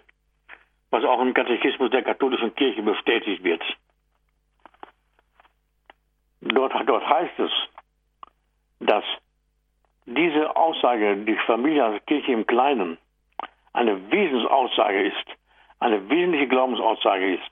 was 0.90 1.04
auch 1.04 1.22
im 1.22 1.36
Katechismus 1.36 1.92
der 1.92 2.02
katholischen 2.02 2.56
Kirche 2.56 2.82
bestätigt 2.82 3.44
wird. 3.44 3.64
Dort, 6.42 6.74
dort 6.88 7.08
heißt 7.08 7.40
es, 7.40 7.52
dass 8.80 9.04
diese 10.06 10.56
Aussage, 10.56 11.18
die 11.18 11.36
Familie 11.46 11.84
als 11.84 12.06
Kirche 12.06 12.32
im 12.32 12.46
Kleinen, 12.46 12.98
eine 13.74 14.12
Wesensaussage 14.12 15.04
ist, 15.08 15.26
eine 15.80 16.10
wesentliche 16.10 16.48
Glaubensaussage 16.48 17.36
ist. 17.36 17.52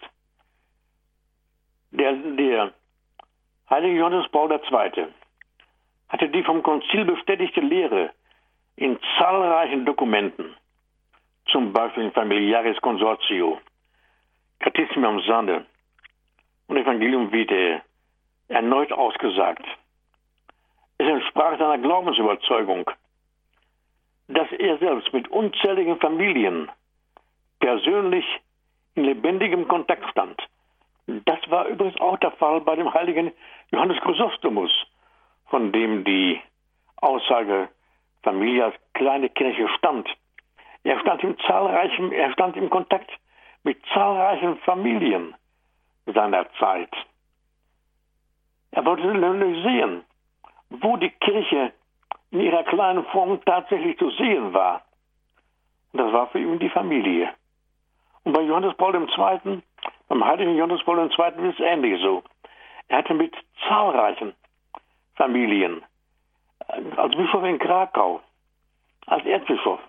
Der, 1.92 2.14
der 2.14 2.74
heilige 3.70 4.00
Johannes 4.00 4.28
Paul 4.30 4.52
II. 4.52 5.08
hatte 6.10 6.30
die 6.30 6.44
vom 6.44 6.64
Konzil 6.64 7.06
bestätigte 7.06 7.62
Lehre 7.62 8.12
in 8.76 9.00
zahlreichen 9.18 9.86
Dokumenten, 9.86 10.56
zum 11.52 11.74
Beispiel 11.74 12.06
in 12.06 12.12
Familiaris 12.12 12.80
Consortio, 12.82 13.60
Catechismum 14.60 15.22
Sande 15.22 15.66
und 16.68 16.78
Evangelium 16.78 17.32
Vitae, 17.32 17.82
erneut 18.48 18.92
ausgesagt. 18.92 19.66
Es 21.04 21.10
entsprach 21.10 21.58
seiner 21.60 21.80
Glaubensüberzeugung, 21.80 22.90
dass 24.30 24.50
er 24.54 24.78
selbst 24.78 25.12
mit 25.12 25.28
unzähligen 25.28 26.00
Familien 26.00 26.72
persönlich 27.60 28.24
in 28.96 29.04
lebendigem 29.04 29.68
Kontakt 29.68 30.10
stand. 30.12 30.42
Das 31.06 31.40
war 31.50 31.66
übrigens 31.66 32.00
auch 32.00 32.18
der 32.20 32.32
Fall 32.32 32.62
bei 32.62 32.78
dem 32.78 32.94
heiligen 32.94 33.34
Johannes 33.72 34.00
Chrysostomus, 34.00 34.72
von 35.48 35.74
dem 35.74 36.06
die 36.06 36.40
Aussage 37.02 37.68
Familie 38.22 38.64
als 38.64 38.76
kleine 38.94 39.28
Kirche 39.28 39.68
stammt. 39.78 40.08
Er 40.86 41.02
stand 41.02 41.22
im 41.22 41.38
zahlreichen, 41.40 42.14
er 42.14 42.32
stand 42.32 42.56
im 42.56 42.70
Kontakt 42.70 43.12
mit 43.64 43.78
zahlreichen 43.94 44.56
Familien 44.60 45.36
seiner 46.06 46.50
Zeit. 46.60 46.96
Er 48.72 48.86
wollte 48.86 49.06
nämlich 49.06 49.62
sehen, 49.64 50.06
wo 50.82 50.98
die 50.98 51.10
Kirche 51.10 51.72
in 52.32 52.42
ihrer 52.42 52.64
kleinen 52.64 53.06
Form 53.06 53.40
tatsächlich 53.46 53.98
zu 53.98 54.10
sehen 54.12 54.54
war. 54.54 54.82
Und 55.92 56.00
das 56.00 56.12
war 56.12 56.28
für 56.28 56.40
ihn 56.40 56.60
die 56.60 56.70
Familie. 56.70 57.32
Und 58.24 58.34
bei 58.34 58.42
Johannes 58.42 58.76
Paul 58.76 58.96
II., 58.96 59.62
beim 60.08 60.26
heiligen 60.26 60.56
Johannes 60.56 60.84
Paul 60.84 61.00
II. 61.00 61.50
ist 61.50 61.60
es 61.60 61.66
ähnlich 61.66 62.02
so. 62.02 62.24
Er 62.88 63.00
hatte 63.00 63.14
mit 63.14 63.36
zahlreichen 63.68 64.34
Familien, 65.16 65.84
äh, 66.68 66.82
als 66.98 67.16
Bischof 67.16 67.44
in 67.44 67.60
Krakau, 67.60 68.22
als 69.06 69.26
Erzbischof, 69.26 69.80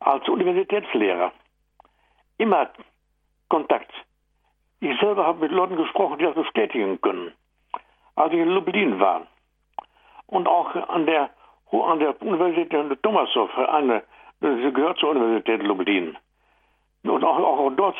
als 0.00 0.28
Universitätslehrer, 0.28 1.32
immer 2.36 2.70
Kontakt. 3.48 3.90
Ich 4.80 4.98
selber 5.00 5.26
habe 5.26 5.40
mit 5.40 5.50
Leuten 5.50 5.76
gesprochen, 5.76 6.18
die 6.18 6.24
das 6.24 6.34
bestätigen 6.34 7.00
können. 7.00 7.32
Als 8.14 8.32
ich 8.32 8.38
in 8.38 8.48
Lublin 8.48 9.00
war 9.00 9.26
und 10.28 10.46
auch 10.46 10.74
an 10.88 11.06
der, 11.06 11.30
an 11.72 11.98
der 11.98 12.20
Universität 12.22 13.02
Thomasow, 13.02 13.50
eine, 13.68 14.02
sie 14.40 14.72
gehört 14.72 14.98
zur 14.98 15.10
Universität 15.10 15.62
Lublin, 15.62 16.16
und 17.04 17.24
auch, 17.24 17.38
auch 17.38 17.70
dort 17.76 17.96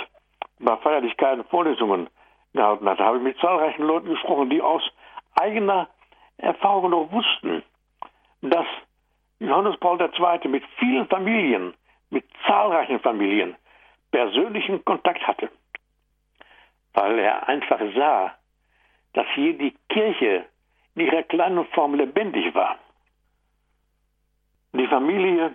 bei 0.59 0.77
Feierlichkeiten 0.77 1.45
Vorlesungen 1.45 2.09
gehalten 2.53 2.89
hat, 2.89 2.99
habe 2.99 3.19
ich 3.19 3.23
mit 3.23 3.39
zahlreichen 3.39 3.85
Leuten 3.85 4.11
gesprochen, 4.11 4.51
die 4.51 4.61
aus 4.61 4.83
eigener 5.35 5.89
Erfahrung 6.37 6.91
noch 6.91 7.11
wussten, 7.11 7.63
dass 8.43 8.67
Johannes 9.39 9.77
Paul 9.79 10.01
II. 10.01 10.49
mit 10.49 10.65
vielen 10.79 11.07
Familien, 11.07 11.75
mit 12.11 12.25
zahlreichen 12.47 13.01
Familien 13.01 13.57
persönlichen 14.11 14.85
Kontakt 14.85 15.27
hatte, 15.27 15.51
weil 16.95 17.19
er 17.19 17.49
einfach 17.49 17.81
sah, 17.95 18.35
dass 19.13 19.27
hier 19.35 19.57
die 19.57 19.75
Kirche 19.89 20.47
in 20.99 21.07
ihrer 21.07 21.23
kleinen 21.23 21.65
Form 21.67 21.95
lebendig 21.95 22.53
war. 22.55 22.77
Die 24.73 24.87
Familie 24.89 25.55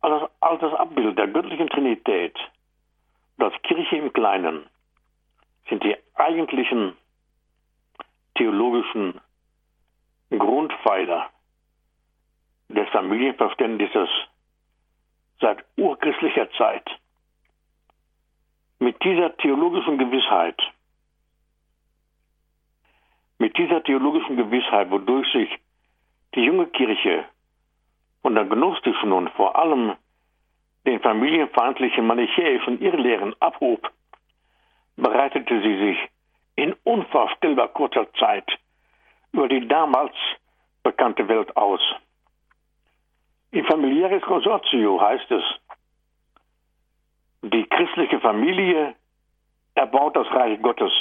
als, 0.00 0.30
als 0.40 0.60
das 0.60 0.74
Abbild 0.74 1.18
der 1.18 1.28
göttlichen 1.28 1.68
Trinität 1.68 2.36
das 3.38 3.52
Kirche 3.62 3.96
im 3.96 4.12
Kleinen 4.12 4.66
sind 5.68 5.82
die 5.82 5.96
eigentlichen 6.14 6.96
theologischen 8.36 9.20
Grundpfeiler 10.30 11.30
des 12.68 12.88
Familienverständnisses 12.90 14.08
seit 15.40 15.64
urchristlicher 15.76 16.50
Zeit. 16.52 16.88
Mit 18.78 19.02
dieser 19.02 19.36
theologischen 19.36 19.98
Gewissheit, 19.98 20.60
mit 23.42 23.58
dieser 23.58 23.82
theologischen 23.82 24.36
Gewissheit, 24.36 24.88
wodurch 24.92 25.26
sich 25.32 25.50
die 26.36 26.44
junge 26.44 26.68
Kirche 26.68 27.24
von 28.22 28.36
der 28.36 28.44
gnostischen 28.44 29.10
und 29.10 29.30
vor 29.30 29.56
allem 29.56 29.96
den 30.86 31.00
familienfeindlichen 31.00 32.06
manichäischen 32.06 32.80
Irrlehren 32.80 33.34
abhob, 33.40 33.90
bereitete 34.96 35.60
sie 35.60 35.76
sich 35.84 35.98
in 36.54 36.72
unvorstellbar 36.84 37.68
kurzer 37.68 38.06
Zeit 38.12 38.48
über 39.32 39.48
die 39.48 39.66
damals 39.66 40.14
bekannte 40.84 41.26
Welt 41.26 41.56
aus. 41.56 41.80
In 43.50 43.64
Familiares 43.64 44.22
Consortio 44.22 45.00
heißt 45.00 45.30
es, 45.32 45.44
die 47.42 47.64
christliche 47.64 48.20
Familie 48.20 48.94
erbaut 49.74 50.14
das 50.14 50.28
Reich 50.30 50.62
Gottes 50.62 50.92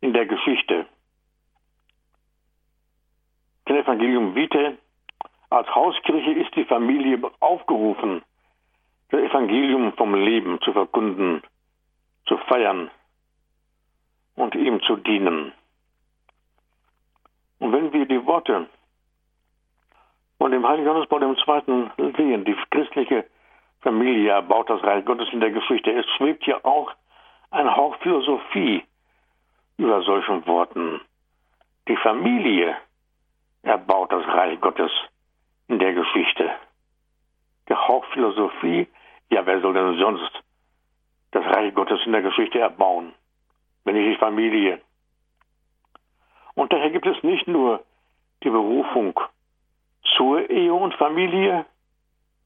in 0.00 0.12
der 0.12 0.26
Geschichte. 0.26 0.86
Evangelium 3.76 4.34
Vitae 4.34 4.76
als 5.50 5.68
Hauskirche 5.74 6.32
ist 6.32 6.54
die 6.54 6.64
Familie 6.64 7.20
aufgerufen, 7.40 8.22
das 9.10 9.20
Evangelium 9.20 9.92
vom 9.94 10.14
Leben 10.14 10.60
zu 10.60 10.72
verkünden, 10.72 11.42
zu 12.26 12.36
feiern 12.48 12.90
und 14.36 14.54
ihm 14.54 14.80
zu 14.82 14.96
dienen. 14.96 15.52
Und 17.58 17.72
wenn 17.72 17.92
wir 17.92 18.06
die 18.06 18.24
Worte 18.24 18.66
von 20.38 20.50
dem 20.50 20.66
heiligen 20.66 20.86
Johannes 20.86 21.08
Paul 21.08 21.22
II. 21.22 22.12
sehen, 22.16 22.44
die 22.44 22.56
christliche 22.70 23.26
Familie 23.82 24.30
erbaut 24.30 24.70
das 24.70 24.82
Reich 24.82 25.04
Gottes 25.04 25.28
in 25.32 25.40
der 25.40 25.50
Geschichte, 25.50 25.90
es 25.92 26.06
schwebt 26.16 26.46
ja 26.46 26.64
auch 26.64 26.92
ein 27.50 27.74
Hauch 27.74 27.96
Philosophie 27.96 28.84
über 29.76 30.02
solchen 30.02 30.46
Worten. 30.46 31.00
Die 31.88 31.96
Familie 31.96 32.76
erbaut 33.62 34.12
das 34.12 34.26
Reich 34.26 34.60
Gottes 34.60 34.90
in 35.68 35.78
der 35.78 35.92
Geschichte. 35.92 36.50
Der 37.68 37.88
Hauptphilosophie, 37.88 38.88
ja, 39.30 39.46
wer 39.46 39.60
soll 39.60 39.74
denn 39.74 39.98
sonst 39.98 40.42
das 41.30 41.44
Reich 41.44 41.74
Gottes 41.74 42.00
in 42.04 42.12
der 42.12 42.22
Geschichte 42.22 42.58
erbauen, 42.58 43.12
wenn 43.84 43.94
nicht 43.94 44.16
die 44.16 44.20
Familie? 44.20 44.80
Und 46.54 46.72
daher 46.72 46.90
gibt 46.90 47.06
es 47.06 47.22
nicht 47.22 47.46
nur 47.46 47.84
die 48.42 48.50
Berufung 48.50 49.18
zur 50.16 50.48
Ehe 50.50 50.72
und 50.74 50.94
Familie, 50.94 51.66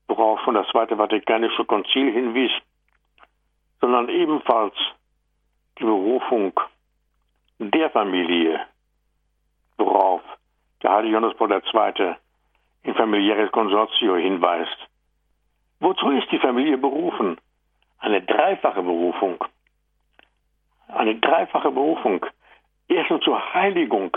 worauf 0.09 0.41
schon 0.41 0.55
das 0.55 0.69
Zweite 0.69 0.97
Vatikanische 0.97 1.65
Konzil 1.65 2.13
hinwies, 2.13 2.53
sondern 3.81 4.09
ebenfalls 4.09 4.75
die 5.79 5.85
Berufung 5.85 6.53
der 7.59 7.91
Familie, 7.91 8.61
worauf 9.77 10.23
der 10.85 10.93
heilige 10.93 11.15
Johannes 11.15 11.37
Paul 11.37 11.51
II 11.51 12.15
in 12.85 12.95
familiäres 12.95 13.51
Konsortio 13.51 14.17
hinweist. 14.17 14.77
Wozu 15.81 16.11
ist 16.11 16.31
die 16.31 16.39
Familie 16.39 16.79
berufen? 16.79 17.41
Eine 17.99 18.23
dreifache 18.23 18.83
Berufung. 18.83 19.43
Eine 20.89 21.17
dreifache 21.17 21.73
Berufung. 21.73 22.25
Erstens 22.87 23.25
zur 23.25 23.55
Heiligung 23.55 24.17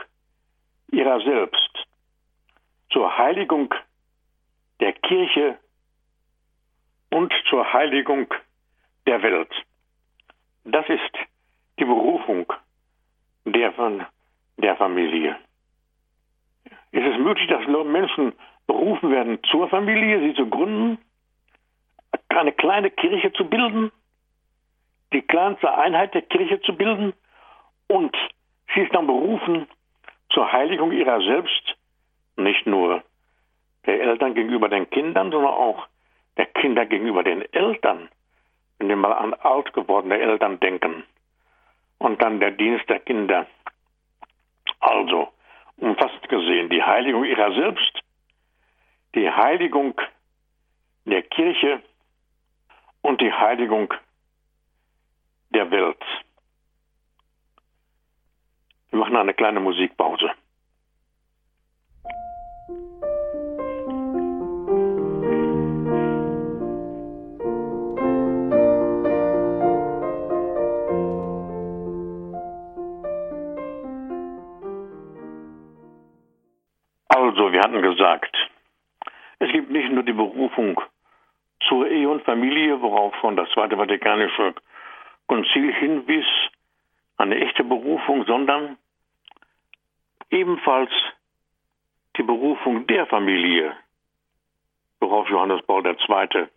ihrer 0.91 1.20
selbst 1.22 1.88
zur 2.89 3.18
Heiligung 3.18 3.74
der 4.80 4.93
Kirche 4.93 5.57
und 7.11 7.34
zur 7.49 7.72
Heiligung 7.74 8.28
der 9.05 9.22
Welt. 9.22 9.51
Das 10.63 10.88
ist 10.89 11.13
die 11.80 11.86
Berufung 11.86 12.51
der, 13.45 13.74
der 14.57 14.76
Familie. 14.78 15.38
Ist 16.98 17.06
es 17.06 17.20
möglich, 17.20 17.48
dass 17.48 17.68
Menschen 17.68 18.34
berufen 18.66 19.12
werden 19.12 19.38
zur 19.52 19.70
Familie, 19.70 20.20
sie 20.20 20.34
zu 20.34 20.50
gründen, 20.50 20.98
eine 22.30 22.52
kleine 22.52 22.89
Kirche 22.89 23.32
zu 23.34 23.45
bilden, 23.45 23.91
die 25.14 25.22
kleinste 25.22 25.72
Einheit 25.78 26.16
der 26.16 26.24
Kirche 26.24 26.60
zu 26.62 26.76
bilden? 26.76 27.14
Und 27.86 28.18
sie 28.74 28.82
ist 28.82 28.95
dann 28.95 29.06
berufen 29.06 29.68
zur 30.32 30.52
Heiligung 30.52 30.91
ihrer 30.91 31.22
selbst, 31.22 31.78
nicht 32.36 32.66
nur 32.66 33.04
der 33.86 34.02
Eltern 34.02 34.34
gegenüber 34.34 34.68
den 34.68 34.89
Kindern, 34.89 35.30
sondern 35.30 35.54
auch 35.54 35.86
der 36.38 36.48
Kinder 36.48 36.88
gegenüber 36.88 37.22
den 37.22 37.43
Eltern, 37.54 38.10
wenn 38.80 38.89
wir 38.89 38.95
mal 38.95 39.14
an 39.14 39.36
alt 39.36 39.72
gewordene 39.74 40.18
Eltern 40.18 40.60
denken. 40.60 41.04
Und 42.00 42.24
dann 42.24 42.39
der 42.39 42.52
Dienst 42.52 42.89
der 42.89 43.02
Kinder. 43.02 43.45
Also, 44.80 45.32
umfassend 45.78 46.28
gesehen, 46.30 46.70
die 46.70 46.84
Heiligung 46.84 47.24
ihrer 47.24 47.54
selbst, 47.54 48.00
die 49.16 49.30
Heiligung 49.30 50.00
der 51.06 51.24
Kirche 51.24 51.82
und 53.02 53.22
die 53.22 53.32
Heiligung 53.32 53.94
der 55.50 55.72
Welt. 55.72 56.04
Wir 58.90 59.00
machen 59.00 59.16
eine 59.16 59.34
kleine 59.34 59.60
Musikpause. 59.60 60.32
Also, 77.38 77.54
wir 77.54 77.62
hatten 77.62 77.84
gesagt, 77.84 78.36
es 79.38 79.52
gibt 79.52 79.70
nicht 79.70 79.92
nur 79.92 80.02
die 80.02 80.14
Berufung 80.14 80.82
zur 81.68 81.88
Ehe 81.88 82.10
und 82.10 82.24
Familie, 82.24 82.82
worauf 82.82 83.16
schon 83.18 83.36
das 83.36 83.48
Zweite 83.52 83.78
Vatikanische 83.78 84.56
Konzil 85.28 85.72
hinwies, 85.72 86.26
eine 87.18 87.36
echte 87.38 87.64
Berufung, 87.64 88.26
sondern 88.26 88.78
ebenfalls 90.32 90.90
die 92.16 92.24
Berufung 92.24 92.88
der 92.88 93.06
Familie, 93.06 93.72
worauf 95.00 95.30
Johannes 95.30 95.62
Paul 95.62 95.86
II. 95.86 96.48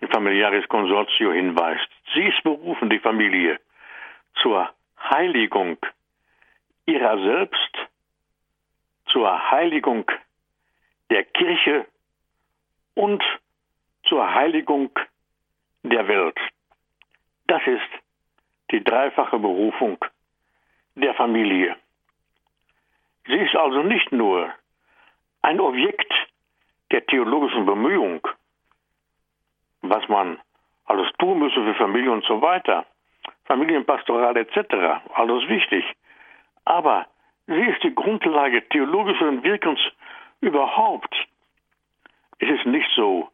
in 0.00 0.08
Familiaris 0.10 0.68
Consortio 0.68 1.32
hinweist. 1.32 1.88
Sie 2.14 2.22
ist 2.22 2.40
berufen, 2.44 2.88
die 2.88 3.00
Familie, 3.00 3.58
zur 4.42 4.70
Heiligung 5.10 5.76
ihrer 6.86 7.18
selbst, 7.18 7.81
zur 9.12 9.50
Heiligung 9.50 10.10
der 11.10 11.24
Kirche 11.24 11.86
und 12.94 13.22
zur 14.04 14.34
Heiligung 14.34 14.90
der 15.82 16.08
Welt. 16.08 16.38
Das 17.46 17.62
ist 17.66 17.90
die 18.70 18.82
dreifache 18.82 19.38
Berufung 19.38 20.02
der 20.94 21.14
Familie. 21.14 21.76
Sie 23.26 23.36
ist 23.36 23.54
also 23.54 23.82
nicht 23.82 24.10
nur 24.10 24.52
ein 25.42 25.60
Objekt 25.60 26.12
der 26.90 27.04
theologischen 27.06 27.66
Bemühung, 27.66 28.26
was 29.82 30.08
man 30.08 30.40
alles 30.86 31.10
tun 31.18 31.38
müsse 31.38 31.62
für 31.62 31.74
Familie 31.74 32.10
und 32.10 32.24
so 32.24 32.40
weiter, 32.40 32.86
Familienpastoral 33.44 34.36
etc., 34.36 35.02
alles 35.14 35.48
wichtig. 35.48 35.84
Aber 36.64 37.06
sie 37.46 37.62
ist 37.62 37.82
die 37.82 37.94
Grundlage 37.94 38.66
theologischen 38.68 39.42
Wirkens 39.42 39.80
überhaupt. 40.40 41.14
Es 42.38 42.48
ist 42.48 42.66
nicht 42.66 42.88
so, 42.94 43.28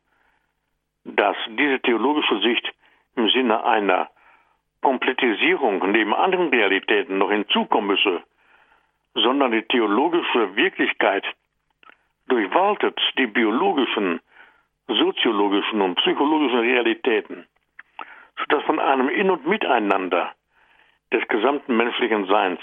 dass 1.05 1.37
diese 1.49 1.81
theologische 1.81 2.39
Sicht 2.41 2.71
im 3.17 3.29
Sinne 3.31 3.65
einer 3.65 4.11
Komplettisierung 4.83 5.91
neben 5.91 6.15
anderen 6.15 6.51
Realitäten 6.51 7.19
noch 7.19 7.31
hinzukommen 7.31 7.89
müsse, 7.89 8.23
sondern 9.15 9.53
die 9.53 9.63
theologische 9.63 10.55
Wirklichkeit 10.55 11.25
durchwaltet 12.29 13.01
die 13.19 13.27
biologischen, 13.27 14.21
soziologischen 14.87 15.81
und 15.81 15.97
psychologischen 15.97 16.61
Realitäten, 16.61 17.47
sodass 18.39 18.63
von 18.65 18.79
einem 18.79 19.09
In- 19.09 19.31
und 19.31 19.47
Miteinander 19.47 20.33
des 21.13 21.27
gesamten 21.29 21.77
menschlichen 21.77 22.27
Seins 22.27 22.61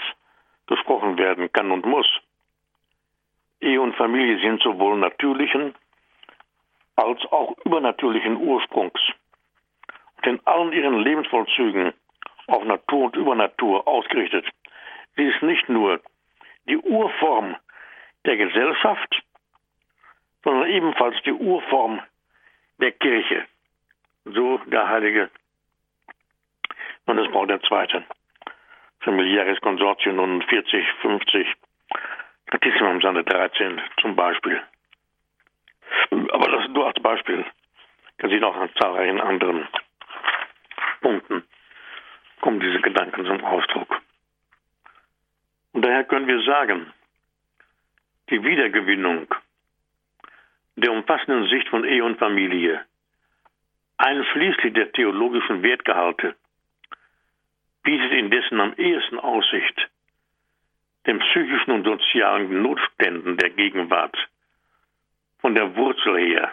gesprochen 0.66 1.18
werden 1.18 1.50
kann 1.52 1.70
und 1.70 1.86
muss. 1.86 2.06
Ehe 3.60 3.80
und 3.80 3.94
Familie 3.96 4.38
sind 4.40 4.62
sowohl 4.62 4.98
natürlichen 4.98 5.74
als 6.96 7.20
auch 7.30 7.56
übernatürlichen 7.64 8.36
Ursprungs 8.36 9.00
und 10.16 10.26
in 10.26 10.40
allen 10.46 10.72
ihren 10.72 11.00
Lebensvollzügen 11.00 11.92
auf 12.46 12.64
Natur 12.64 13.06
und 13.06 13.16
Übernatur 13.16 13.86
ausgerichtet. 13.86 14.46
Sie 15.16 15.24
ist 15.24 15.42
nicht 15.42 15.68
nur 15.68 16.00
die 16.66 16.78
Urform 16.78 17.56
der 18.24 18.36
Gesellschaft, 18.36 19.22
sondern 20.44 20.68
ebenfalls 20.70 21.16
die 21.24 21.32
Urform 21.32 22.00
der 22.78 22.92
Kirche. 22.92 23.46
So 24.24 24.58
der 24.66 24.88
heilige 24.88 25.30
Johannes 27.06 27.32
Paul 27.32 27.50
II. 27.50 28.04
Familiäres 29.06 29.60
Konsortium 29.60 30.16
49, 30.16 30.84
50, 31.00 31.46
Katismus 32.46 33.02
Seite 33.04 33.22
13 33.22 33.80
zum 34.00 34.16
Beispiel. 34.16 34.60
Aber 36.10 36.48
das 36.50 36.68
nur 36.70 36.88
als 36.88 37.00
Beispiel. 37.00 37.44
Kann 38.18 38.30
Sie 38.30 38.40
noch 38.40 38.56
an 38.56 38.68
zahlreichen 38.80 39.20
anderen 39.20 39.68
Punkten 41.00 41.44
kommen 42.40 42.58
diese 42.58 42.80
Gedanken 42.80 43.24
zum 43.24 43.44
Ausdruck. 43.44 43.96
Und 45.72 45.84
daher 45.84 46.02
können 46.02 46.26
wir 46.26 46.42
sagen, 46.42 46.92
die 48.30 48.42
Wiedergewinnung 48.42 49.32
der 50.74 50.90
umfassenden 50.90 51.48
Sicht 51.48 51.68
von 51.68 51.84
Ehe 51.84 52.02
und 52.02 52.18
Familie, 52.18 52.84
einschließlich 53.98 54.74
der 54.74 54.90
theologischen 54.90 55.62
Wertgehalte, 55.62 56.34
bietet 57.86 58.12
indessen 58.12 58.60
am 58.60 58.74
ehesten 58.76 59.20
Aussicht, 59.20 59.88
den 61.06 61.20
psychischen 61.20 61.70
und 61.70 61.84
sozialen 61.84 62.60
Notständen 62.60 63.36
der 63.36 63.50
Gegenwart 63.50 64.16
von 65.38 65.54
der 65.54 65.76
Wurzel 65.76 66.18
her 66.18 66.52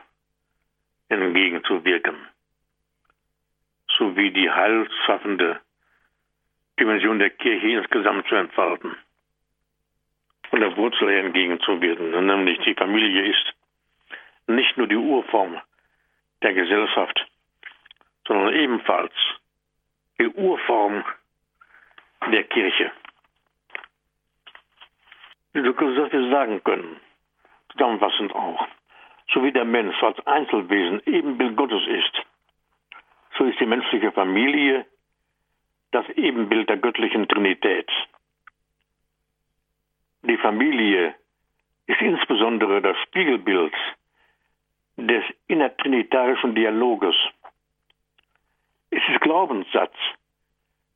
entgegenzuwirken, 1.10 2.16
sowie 3.98 4.30
die 4.30 4.50
heilschaffende 4.50 5.60
Dimension 6.80 7.18
der 7.18 7.32
Kirche 7.32 7.68
insgesamt 7.68 8.28
zu 8.28 8.36
entfalten, 8.36 8.96
von 10.52 10.60
der 10.60 10.78
Wurzel 10.78 11.10
her 11.10 11.26
entgegenzuwirken, 11.26 12.28
nämlich 12.28 12.60
die 12.60 12.76
Familie 12.76 13.32
ist 13.32 13.54
nicht 14.46 14.78
nur 14.78 14.86
die 14.86 14.98
Urform 14.98 15.60
der 16.44 16.54
Gesellschaft, 16.54 17.26
sondern 18.28 18.54
ebenfalls 18.54 19.14
die 20.20 20.28
Urform 20.28 21.04
der 22.32 22.44
Kirche. 22.44 22.92
Wie 25.54 25.64
wir 25.64 26.30
sagen 26.32 26.64
können, 26.64 27.00
zusammenfassend 27.72 28.34
auch, 28.34 28.68
so 29.34 29.44
wie 29.44 29.52
der 29.52 29.66
Mensch 29.66 30.02
als 30.02 30.26
Einzelwesen 30.26 31.02
Ebenbild 31.06 31.56
Gottes 31.56 31.86
ist, 31.88 32.26
so 33.38 33.46
ist 33.46 33.60
die 33.60 33.66
menschliche 33.66 34.12
Familie 34.12 34.86
das 35.92 36.10
Ebenbild 36.10 36.70
der 36.70 36.78
göttlichen 36.78 37.28
Trinität. 37.28 37.90
Die 40.24 40.38
Familie 40.38 41.16
ist 41.86 42.02
insbesondere 42.02 42.82
das 42.82 42.98
Spiegelbild 43.04 43.74
des 44.98 45.24
innertrinitarischen 45.48 46.56
Dialoges. 46.56 47.16
Es 48.90 49.02
ist 49.10 49.22
Glaubenssatz, 49.22 49.96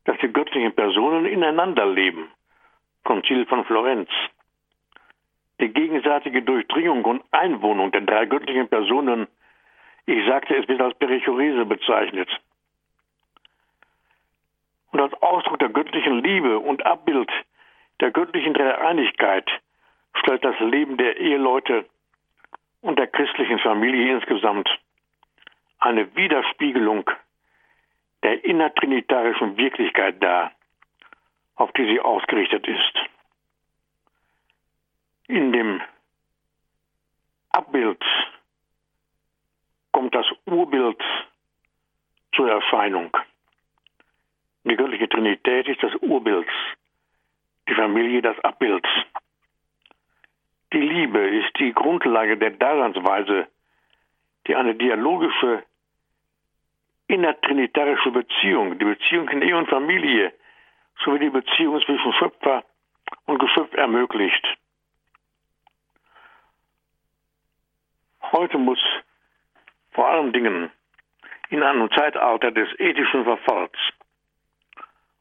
dass 0.07 0.17
die 0.19 0.31
göttlichen 0.31 0.73
Personen 0.73 1.25
ineinander 1.25 1.85
leben. 1.85 2.31
Konzil 3.03 3.45
von 3.45 3.65
Florenz. 3.65 4.09
Die 5.59 5.67
gegenseitige 5.67 6.41
Durchdringung 6.43 7.03
und 7.03 7.23
Einwohnung 7.31 7.91
der 7.91 8.01
drei 8.01 8.25
göttlichen 8.25 8.69
Personen, 8.69 9.27
ich 10.05 10.25
sagte, 10.25 10.55
es 10.55 10.67
wird 10.69 10.81
als 10.81 10.97
Perichorese 10.97 11.65
bezeichnet. 11.65 12.29
Und 14.93 15.01
als 15.01 15.13
Ausdruck 15.21 15.59
der 15.59 15.69
göttlichen 15.69 16.23
Liebe 16.23 16.57
und 16.57 16.85
Abbild 16.85 17.29
der 17.99 18.11
göttlichen 18.11 18.53
Dreieinigkeit 18.53 19.49
stellt 20.13 20.45
das 20.45 20.57
Leben 20.61 20.95
der 20.95 21.17
Eheleute 21.17 21.85
und 22.79 22.97
der 22.97 23.07
christlichen 23.07 23.59
Familie 23.59 24.15
insgesamt 24.15 24.69
eine 25.79 26.15
Widerspiegelung 26.15 27.09
der 28.23 28.43
innertrinitarischen 28.43 29.57
Wirklichkeit 29.57 30.21
dar, 30.21 30.51
auf 31.55 31.71
die 31.73 31.85
sie 31.85 31.99
ausgerichtet 31.99 32.67
ist. 32.67 32.93
In 35.27 35.51
dem 35.51 35.81
Abbild 37.49 38.03
kommt 39.91 40.13
das 40.15 40.25
Urbild 40.45 41.01
zur 42.35 42.49
Erscheinung. 42.49 43.15
Die 44.63 44.75
göttliche 44.75 45.09
Trinität 45.09 45.67
ist 45.67 45.81
das 45.81 45.95
Urbild, 46.01 46.47
die 47.67 47.73
Familie 47.73 48.21
das 48.21 48.39
Abbild. 48.39 48.85
Die 50.73 50.81
Liebe 50.81 51.19
ist 51.19 51.57
die 51.57 51.73
Grundlage 51.73 52.37
der 52.37 52.51
Daseinsweise, 52.51 53.47
die 54.45 54.55
eine 54.55 54.75
dialogische, 54.75 55.63
innertrinitarische 57.07 58.11
Beziehung, 58.11 58.77
die 58.79 58.85
Beziehung 58.85 59.29
in 59.29 59.41
Ehe 59.41 59.57
und 59.57 59.69
Familie, 59.69 60.33
sowie 61.03 61.19
die 61.19 61.29
Beziehung 61.29 61.81
zwischen 61.81 62.13
Schöpfer 62.13 62.63
und 63.25 63.39
Geschöpf 63.39 63.73
ermöglicht. 63.73 64.45
Heute 68.31 68.57
muss 68.57 68.79
vor 69.91 70.09
allen 70.09 70.33
Dingen 70.33 70.69
in 71.49 71.63
einem 71.63 71.89
Zeitalter 71.91 72.51
des 72.51 72.67
ethischen 72.79 73.23
Verfalls 73.23 73.77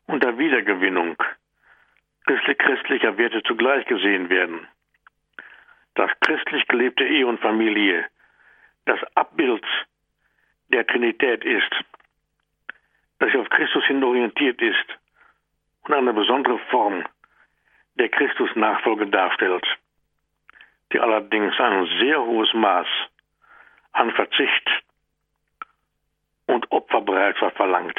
und 0.07 0.25
der 0.25 0.37
Wiedergewinnung 0.39 1.17
christlicher 2.27 3.17
Werte 3.17 3.43
zugleich 3.45 3.87
gesehen 3.87 4.29
werden. 4.29 4.67
Dass 5.95 6.11
christlich 6.21 6.67
gelebte 6.67 7.05
Ehe 7.05 7.27
und 7.27 7.41
Familie 7.41 8.05
das 8.85 8.99
Abbild 9.15 9.65
der 10.69 10.87
Trinität 10.87 11.45
ist, 11.45 11.71
das 13.19 13.31
sich 13.31 13.41
auf 13.41 13.49
Christus 13.51 13.85
hin 13.87 14.03
orientiert 14.03 14.61
ist 14.61 14.87
und 15.85 15.95
eine 15.95 16.13
besondere 16.13 16.59
Form 16.71 17.05
der 17.95 18.09
Christusnachfolge 18.09 19.07
darstellt, 19.07 19.65
die 20.93 21.01
allerdings 21.01 21.59
ein 21.59 21.87
sehr 22.01 22.21
hohes 22.21 22.53
Maß 22.55 22.87
an 23.93 24.11
Verzicht 24.13 24.71
und 26.47 26.71
Opferbereitschaft 26.71 27.57
verlangt. 27.57 27.99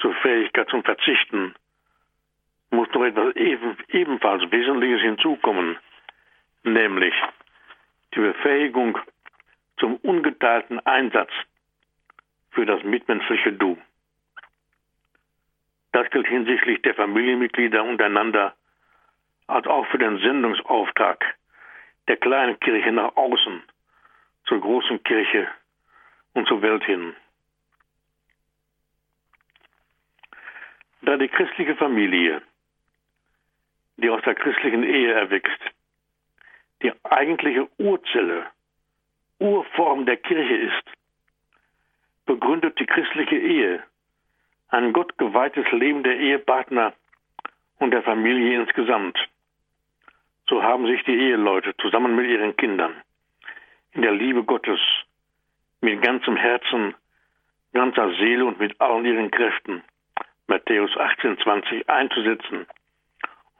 Zur 0.00 0.14
Fähigkeit 0.16 0.68
zum 0.68 0.82
Verzichten 0.82 1.54
muss 2.70 2.88
noch 2.92 3.04
etwas 3.04 3.36
ebenfalls 3.36 4.50
Wesentliches 4.50 5.02
hinzukommen, 5.02 5.78
nämlich 6.64 7.14
die 8.14 8.20
Befähigung 8.20 8.98
zum 9.82 9.96
ungeteilten 9.96 10.78
Einsatz 10.86 11.32
für 12.52 12.64
das 12.64 12.84
mitmenschliche 12.84 13.52
Du. 13.52 13.76
Das 15.90 16.08
gilt 16.10 16.28
hinsichtlich 16.28 16.80
der 16.82 16.94
Familienmitglieder 16.94 17.82
untereinander, 17.82 18.54
als 19.48 19.66
auch 19.66 19.84
für 19.88 19.98
den 19.98 20.18
Sendungsauftrag 20.18 21.24
der 22.06 22.16
kleinen 22.16 22.60
Kirche 22.60 22.92
nach 22.92 23.16
außen, 23.16 23.60
zur 24.44 24.60
großen 24.60 25.02
Kirche 25.02 25.48
und 26.34 26.46
zur 26.46 26.62
Welt 26.62 26.84
hin. 26.84 27.16
Da 31.00 31.16
die 31.16 31.28
christliche 31.28 31.74
Familie, 31.74 32.40
die 33.96 34.10
aus 34.10 34.22
der 34.22 34.36
christlichen 34.36 34.84
Ehe 34.84 35.12
erwächst, 35.12 35.60
die 36.82 36.92
eigentliche 37.02 37.68
Urzelle, 37.78 38.46
Urform 39.42 40.06
der 40.06 40.18
Kirche 40.18 40.54
ist, 40.54 40.84
begründet 42.26 42.78
die 42.78 42.86
christliche 42.86 43.36
Ehe 43.36 43.82
ein 44.68 44.92
gottgeweihtes 44.92 45.70
Leben 45.72 46.04
der 46.04 46.16
Ehepartner 46.16 46.92
und 47.80 47.90
der 47.90 48.04
Familie 48.04 48.60
insgesamt. 48.60 49.18
So 50.48 50.62
haben 50.62 50.86
sich 50.86 51.02
die 51.04 51.18
Eheleute 51.18 51.76
zusammen 51.78 52.14
mit 52.14 52.30
ihren 52.30 52.56
Kindern 52.56 52.94
in 53.90 54.02
der 54.02 54.12
Liebe 54.12 54.44
Gottes 54.44 54.80
mit 55.80 56.00
ganzem 56.00 56.36
Herzen, 56.36 56.94
ganzer 57.72 58.14
Seele 58.14 58.44
und 58.44 58.60
mit 58.60 58.80
allen 58.80 59.04
ihren 59.04 59.30
Kräften 59.32 59.82
Matthäus 60.46 60.96
18, 60.96 61.38
20 61.38 61.88
einzusetzen 61.88 62.66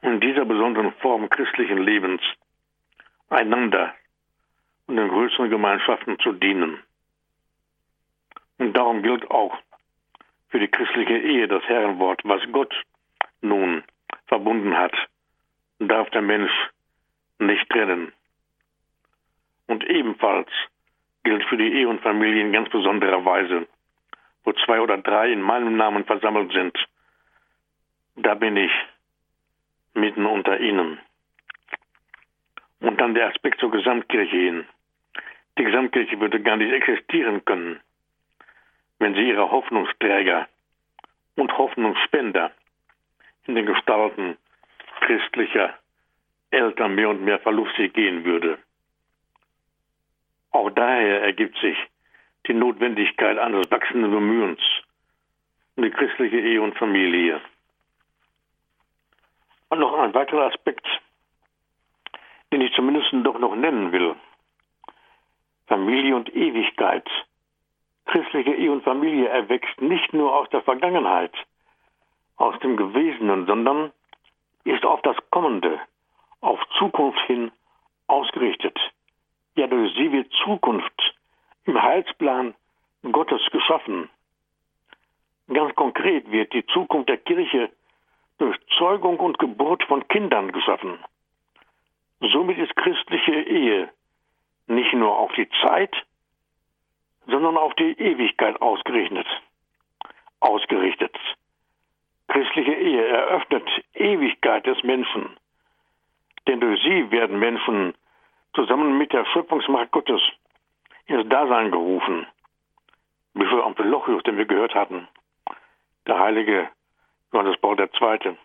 und 0.01 0.13
in 0.13 0.19
dieser 0.21 0.45
besonderen 0.45 0.93
Form 0.93 1.29
christlichen 1.29 1.79
Lebens 1.79 2.21
einander 3.29 3.93
und 4.93 4.97
den 4.97 5.09
größeren 5.09 5.49
Gemeinschaften 5.49 6.19
zu 6.19 6.33
dienen. 6.33 6.79
Und 8.59 8.77
darum 8.77 9.01
gilt 9.01 9.29
auch 9.31 9.57
für 10.49 10.59
die 10.59 10.67
christliche 10.67 11.17
Ehe 11.17 11.47
das 11.47 11.63
Herrenwort, 11.63 12.21
was 12.25 12.41
Gott 12.51 12.71
nun 13.41 13.83
verbunden 14.27 14.77
hat, 14.77 14.93
darf 15.79 16.11
der 16.11 16.21
Mensch 16.21 16.51
nicht 17.39 17.67
trennen. 17.71 18.13
Und 19.65 19.83
ebenfalls 19.85 20.49
gilt 21.23 21.43
für 21.45 21.57
die 21.57 21.73
Ehe 21.73 21.89
und 21.89 22.01
Familie 22.01 22.41
in 22.41 22.53
ganz 22.53 22.69
besonderer 22.69 23.25
Weise, 23.25 23.67
wo 24.43 24.53
zwei 24.53 24.79
oder 24.79 24.99
drei 24.99 25.31
in 25.31 25.41
meinem 25.41 25.75
Namen 25.75 26.05
versammelt 26.05 26.51
sind, 26.51 26.77
da 28.15 28.35
bin 28.35 28.57
ich 28.57 28.71
mitten 29.95 30.27
unter 30.27 30.59
ihnen. 30.59 30.99
Und 32.79 33.01
dann 33.01 33.15
der 33.15 33.29
Aspekt 33.29 33.59
zur 33.59 33.71
Gesamtkirche 33.71 34.37
hin. 34.37 34.67
Die 35.57 35.63
Gesamtkirche 35.63 36.19
würde 36.19 36.41
gar 36.41 36.57
nicht 36.57 36.71
existieren 36.71 37.45
können, 37.45 37.79
wenn 38.99 39.13
sie 39.13 39.29
ihre 39.29 39.51
Hoffnungsträger 39.51 40.47
und 41.35 41.57
Hoffnungsspender 41.57 42.51
in 43.45 43.55
den 43.55 43.65
Gestalten 43.65 44.37
christlicher 45.01 45.77
Eltern 46.51 46.95
mehr 46.95 47.09
und 47.09 47.23
mehr 47.23 47.39
verlustig 47.39 47.93
gehen 47.93 48.23
würde. 48.25 48.57
Auch 50.51 50.69
daher 50.69 51.21
ergibt 51.23 51.57
sich 51.57 51.77
die 52.47 52.53
Notwendigkeit 52.53 53.37
eines 53.37 53.69
wachsenden 53.71 54.11
Bemühens 54.11 54.61
um 55.75 55.83
die 55.83 55.89
christliche 55.89 56.39
Ehe 56.39 56.61
und 56.61 56.77
Familie. 56.77 57.41
Und 59.69 59.79
noch 59.79 59.97
ein 59.97 60.13
weiterer 60.13 60.47
Aspekt, 60.47 60.85
den 62.51 62.61
ich 62.61 62.73
zumindest 62.73 63.09
doch 63.23 63.39
noch 63.39 63.55
nennen 63.55 63.91
will. 63.91 64.15
Familie 65.73 66.15
und 66.15 66.29
Ewigkeit. 66.35 67.09
Christliche 68.05 68.53
Ehe 68.53 68.71
und 68.71 68.83
Familie 68.83 69.27
erwächst 69.27 69.81
nicht 69.81 70.13
nur 70.13 70.37
aus 70.37 70.47
der 70.49 70.61
Vergangenheit, 70.61 71.33
aus 72.35 72.59
dem 72.59 72.77
Gewesenen, 72.77 73.47
sondern 73.47 73.91
ist 74.65 74.85
auf 74.85 75.01
das 75.01 75.17
Kommende, 75.31 75.79
auf 76.41 76.59
Zukunft 76.77 77.19
hin 77.21 77.51
ausgerichtet. 78.05 78.77
Ja, 79.55 79.65
durch 79.65 79.91
sie 79.95 80.11
wird 80.11 80.31
Zukunft 80.43 81.15
im 81.65 81.81
Heilsplan 81.81 82.53
Gottes 83.11 83.41
geschaffen. 83.51 84.11
Ganz 85.51 85.73
konkret 85.73 86.29
wird 86.29 86.53
die 86.53 86.67
Zukunft 86.67 87.09
der 87.09 87.17
Kirche 87.17 87.71
durch 88.37 88.55
Zeugung 88.77 89.19
und 89.19 89.39
Geburt 89.39 89.83
von 89.85 90.07
Kindern 90.07 90.51
geschaffen. 90.51 90.99
Somit 92.19 92.59
ist 92.59 92.75
christliche 92.75 93.41
Ehe 93.41 93.89
nicht 94.67 94.93
nur 94.93 95.17
auf 95.17 95.31
die 95.33 95.49
Zeit, 95.61 95.95
sondern 97.27 97.57
auf 97.57 97.73
die 97.75 97.97
Ewigkeit 97.99 98.61
ausgerichtet. 98.61 99.27
Ausgerichtet. 100.39 101.15
Christliche 102.27 102.73
Ehe 102.73 103.05
eröffnet 103.05 103.67
Ewigkeit 103.93 104.65
des 104.65 104.81
Menschen, 104.83 105.37
denn 106.47 106.59
durch 106.59 106.81
sie 106.81 107.11
werden 107.11 107.39
Menschen 107.39 107.93
zusammen 108.53 108.97
mit 108.97 109.13
der 109.13 109.25
Schöpfungsmacht 109.25 109.91
Gottes 109.91 110.21
ins 111.05 111.27
Dasein 111.29 111.71
gerufen. 111.71 112.25
Bischof 113.33 113.65
Ampelochius, 113.65 114.23
den 114.23 114.37
wir 114.37 114.45
gehört 114.45 114.75
hatten, 114.75 115.07
der 116.07 116.19
heilige 116.19 116.69
Johannes 117.31 117.57
Paul 117.57 117.79
II. 117.79 118.37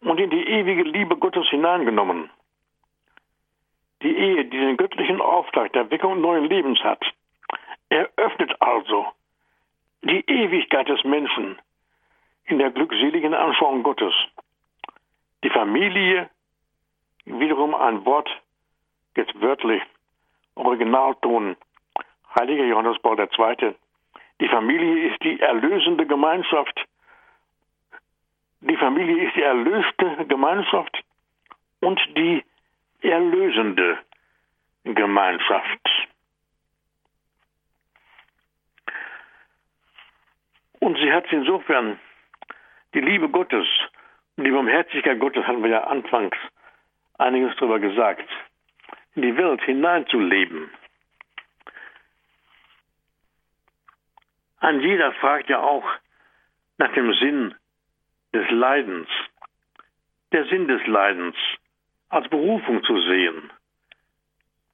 und 0.00 0.18
in 0.18 0.30
die 0.30 0.46
ewige 0.48 0.82
Liebe 0.82 1.16
Gottes 1.16 1.46
hineingenommen. 1.48 2.30
Die 4.04 4.14
Ehe, 4.14 4.44
die 4.44 4.58
den 4.58 4.76
göttlichen 4.76 5.22
Auftrag 5.22 5.72
der 5.72 5.90
Weckung 5.90 6.20
neuen 6.20 6.44
Lebens 6.44 6.78
hat, 6.80 7.02
eröffnet 7.88 8.54
also 8.60 9.06
die 10.02 10.22
Ewigkeit 10.26 10.86
des 10.90 11.02
Menschen 11.04 11.58
in 12.44 12.58
der 12.58 12.70
glückseligen 12.70 13.32
Anschauung 13.32 13.82
Gottes. 13.82 14.12
Die 15.42 15.48
Familie, 15.48 16.28
wiederum 17.24 17.74
ein 17.74 18.04
Wort, 18.04 18.28
jetzt 19.16 19.40
wörtlich, 19.40 19.82
Originalton, 20.54 21.56
Heiliger 22.38 22.64
Johannes 22.64 22.98
Paul 22.98 23.18
II. 23.18 23.74
Die 24.38 24.48
Familie 24.48 25.08
ist 25.08 25.22
die 25.22 25.40
erlösende 25.40 26.06
Gemeinschaft. 26.06 26.78
Die 28.60 28.76
Familie 28.76 29.28
ist 29.28 29.34
die 29.34 29.42
erlöste 29.42 30.26
Gemeinschaft 30.26 31.02
und 31.80 31.98
die 32.18 32.44
erlösende 33.04 33.98
Gemeinschaft. 34.84 36.08
Und 40.80 40.98
sie 40.98 41.12
hat 41.12 41.24
insofern 41.30 41.98
die 42.92 43.00
Liebe 43.00 43.28
Gottes 43.28 43.66
und 44.36 44.44
die 44.44 44.50
Barmherzigkeit 44.50 45.18
Gottes, 45.18 45.46
hatten 45.46 45.62
wir 45.62 45.70
ja 45.70 45.84
anfangs 45.84 46.36
einiges 47.18 47.56
darüber 47.56 47.78
gesagt, 47.78 48.28
in 49.14 49.22
die 49.22 49.36
Welt 49.36 49.62
hineinzuleben. 49.62 50.70
Ein 54.58 54.80
jeder 54.80 55.12
fragt 55.12 55.48
ja 55.48 55.60
auch 55.60 55.84
nach 56.78 56.92
dem 56.94 57.12
Sinn 57.14 57.54
des 58.32 58.50
Leidens, 58.50 59.08
der 60.32 60.46
Sinn 60.46 60.66
des 60.68 60.84
Leidens 60.86 61.36
als 62.14 62.28
Berufung 62.28 62.82
zu 62.84 63.00
sehen. 63.02 63.52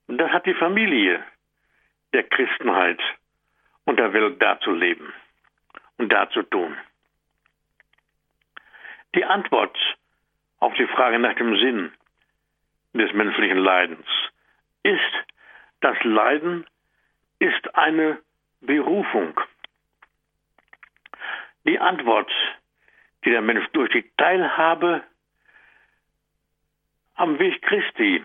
Und 0.07 0.19
das 0.19 0.31
hat 0.31 0.47
die 0.47 0.55
Familie 0.55 1.25
der 2.13 2.25
Christenheit 2.25 3.01
und 3.85 3.99
der 3.99 4.13
Welt 4.13 4.41
darzuleben 4.43 5.13
und 5.99 6.13
darzutun. 6.13 6.77
Die 9.15 9.25
Antwort 9.25 9.77
auf 10.59 10.75
die 10.75 10.87
Frage 10.87 11.19
nach 11.19 11.35
dem 11.35 11.57
Sinn 11.57 11.93
des 12.93 13.13
menschlichen 13.13 13.59
Leidens 13.59 14.07
ist, 14.83 15.01
das 15.81 15.97
Leiden 16.03 16.67
ist 17.39 17.75
eine 17.75 18.19
Berufung. 18.61 19.41
Die 21.65 21.79
Antwort, 21.79 22.31
die 23.25 23.31
der 23.31 23.43
Mensch 23.43 23.67
durch 23.73 23.91
die 23.91 24.11
Teilhabe 24.17 25.03
am 27.21 27.39
Weg 27.39 27.61
Christi, 27.61 28.25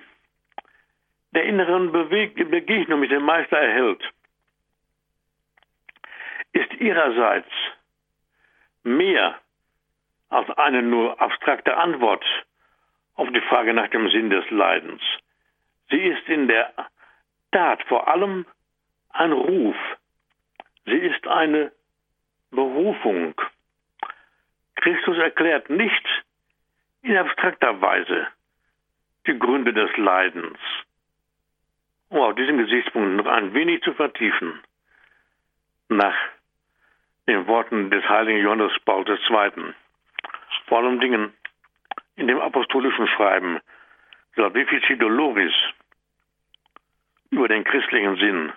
der 1.31 1.43
inneren 1.43 1.91
Begegnung 1.91 3.01
mit 3.01 3.11
dem 3.11 3.23
Meister 3.23 3.57
erhält, 3.57 4.01
ist 6.53 6.73
ihrerseits 6.75 7.51
mehr 8.83 9.37
als 10.29 10.49
eine 10.51 10.81
nur 10.81 11.19
abstrakte 11.19 11.75
Antwort 11.75 12.23
auf 13.15 13.27
die 13.33 13.41
Frage 13.41 13.73
nach 13.73 13.89
dem 13.89 14.09
Sinn 14.11 14.29
des 14.29 14.49
Leidens. 14.49 15.01
Sie 15.89 16.01
ist 16.01 16.25
in 16.29 16.47
der 16.47 16.73
Tat 17.51 17.83
vor 17.89 18.07
allem 18.07 18.45
ein 19.09 19.33
Ruf. 19.33 19.75
Sie 20.85 20.97
ist 20.97 21.27
eine 21.27 21.73
Berufung. 22.49 23.35
Christus 24.75 25.17
erklärt 25.17 25.69
nicht 25.69 26.07
in 27.01 27.17
abstrakter 27.17 27.81
Weise 27.81 28.27
die 29.27 29.37
Gründe 29.37 29.73
des 29.73 29.95
Leidens. 29.97 30.57
Um 32.09 32.19
auf 32.19 32.35
diesen 32.35 32.57
Gesichtspunkt 32.57 33.15
noch 33.15 33.25
ein 33.25 33.53
wenig 33.53 33.81
zu 33.81 33.93
vertiefen, 33.93 34.61
nach 35.89 36.15
den 37.27 37.47
Worten 37.47 37.89
des 37.89 38.07
heiligen 38.07 38.39
Johannes 38.39 38.71
Paul 38.85 39.05
II. 39.07 39.73
Vor 40.67 40.77
allen 40.77 40.99
Dingen 40.99 41.33
in 42.15 42.27
dem 42.27 42.39
apostolischen 42.39 43.07
Schreiben 43.07 43.59
Salvifici 44.35 44.97
Doloris 44.97 45.53
über 47.31 47.47
den 47.47 47.63
christlichen 47.63 48.17
Sinn 48.17 48.53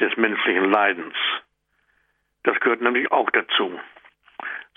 des 0.00 0.16
menschlichen 0.16 0.70
Leidens. 0.70 1.14
Das 2.42 2.58
gehört 2.60 2.80
nämlich 2.80 3.10
auch 3.12 3.30
dazu. 3.30 3.78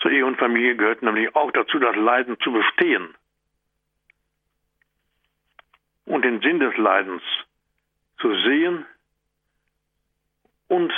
Zur 0.00 0.10
Ehe 0.10 0.26
und 0.26 0.38
Familie 0.38 0.76
gehört 0.76 1.02
nämlich 1.02 1.34
auch 1.34 1.50
dazu, 1.52 1.78
das 1.78 1.96
Leiden 1.96 2.38
zu 2.40 2.52
bestehen 2.52 3.14
und 6.06 6.24
den 6.24 6.40
Sinn 6.40 6.60
des 6.60 6.76
Leidens 6.76 7.22
zu 8.18 8.34
sehen 8.42 8.86
und 10.68 10.92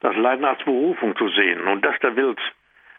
das 0.00 0.16
Leiden 0.16 0.44
als 0.44 0.62
Berufung 0.64 1.16
zu 1.16 1.28
sehen 1.30 1.66
und 1.66 1.82
das 1.82 1.98
der 2.00 2.16
Welt 2.16 2.40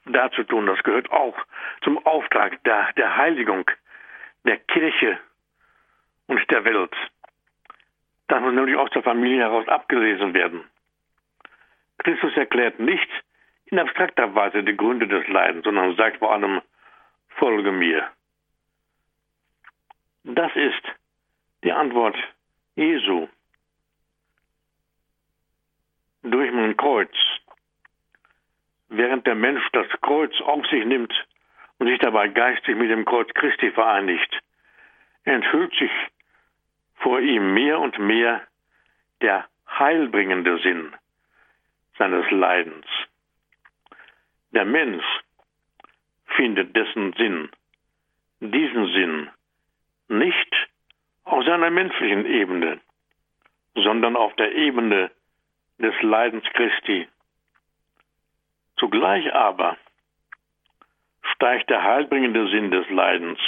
darzutun. 0.05 0.65
Das 0.65 0.81
gehört 0.83 1.11
auch 1.11 1.37
zum 1.83 1.97
Auftrag 2.05 2.63
der, 2.63 2.93
der 2.93 3.15
Heiligung 3.17 3.69
der 4.45 4.57
Kirche 4.57 5.19
und 6.27 6.39
der 6.51 6.65
Welt. 6.65 6.95
Das 8.27 8.41
muss 8.41 8.53
nämlich 8.53 8.75
aus 8.75 8.89
der 8.91 9.03
Familie 9.03 9.41
heraus 9.41 9.67
abgelesen 9.67 10.33
werden. 10.33 10.63
Christus 11.99 12.35
erklärt 12.35 12.79
nicht 12.79 13.09
in 13.65 13.79
abstrakter 13.79 14.33
Weise 14.35 14.63
die 14.63 14.77
Gründe 14.77 15.07
des 15.07 15.27
Leidens, 15.27 15.63
sondern 15.63 15.95
sagt 15.95 16.17
vor 16.17 16.33
allem, 16.33 16.61
folge 17.29 17.71
mir. 17.71 18.07
Das 20.23 20.51
ist 20.55 20.83
die 21.65 21.73
Antwort 21.73 22.15
Jesu. 22.75 23.27
Durch 26.21 26.51
mein 26.51 26.77
Kreuz 26.77 27.11
während 28.89 29.25
der 29.25 29.35
Mensch 29.35 29.63
das 29.73 29.87
Kreuz 30.01 30.31
auf 30.41 30.65
sich 30.67 30.85
nimmt 30.85 31.11
und 31.79 31.87
sich 31.87 31.99
dabei 31.99 32.27
geistig 32.27 32.77
mit 32.77 32.89
dem 32.89 33.03
Kreuz 33.03 33.27
Christi 33.33 33.71
vereinigt, 33.71 34.39
enthüllt 35.23 35.75
sich 35.75 35.91
vor 36.97 37.19
ihm 37.19 37.55
mehr 37.55 37.79
und 37.79 37.97
mehr 37.97 38.47
der 39.21 39.47
heilbringende 39.67 40.59
Sinn 40.59 40.95
seines 41.97 42.29
Leidens. 42.29 42.85
Der 44.51 44.65
Mensch 44.65 45.05
findet 46.27 46.75
dessen 46.75 47.13
Sinn, 47.13 47.49
diesen 48.39 48.85
Sinn, 48.93 49.29
nicht 50.07 50.55
auf 51.25 51.43
seiner 51.43 51.71
menschlichen 51.71 52.25
Ebene, 52.25 52.79
sondern 53.73 54.15
auf 54.15 54.33
der 54.35 54.53
Ebene 54.53 55.11
des 55.79 55.93
Leidens 56.01 56.45
Christi. 56.53 57.07
Zugleich 58.77 59.33
aber 59.33 59.77
steigt 61.33 61.69
der 61.69 61.83
heilbringende 61.83 62.47
Sinn 62.49 62.71
des 62.71 62.87
Leidens 62.89 63.39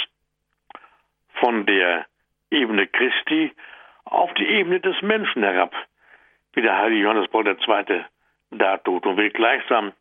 von 1.34 1.66
der 1.66 2.06
Ebene 2.50 2.86
Christi 2.86 3.52
auf 4.04 4.32
die 4.34 4.46
Ebene 4.46 4.80
des 4.80 5.00
Menschen 5.02 5.42
herab, 5.42 5.74
wie 6.54 6.62
der 6.62 6.76
heilige 6.76 7.02
Johannes 7.02 7.28
Paul 7.28 7.46
II. 7.46 8.04
da 8.50 8.78
tut 8.78 9.06
und 9.06 9.16
will 9.16 9.30
gleichsam 9.30 9.92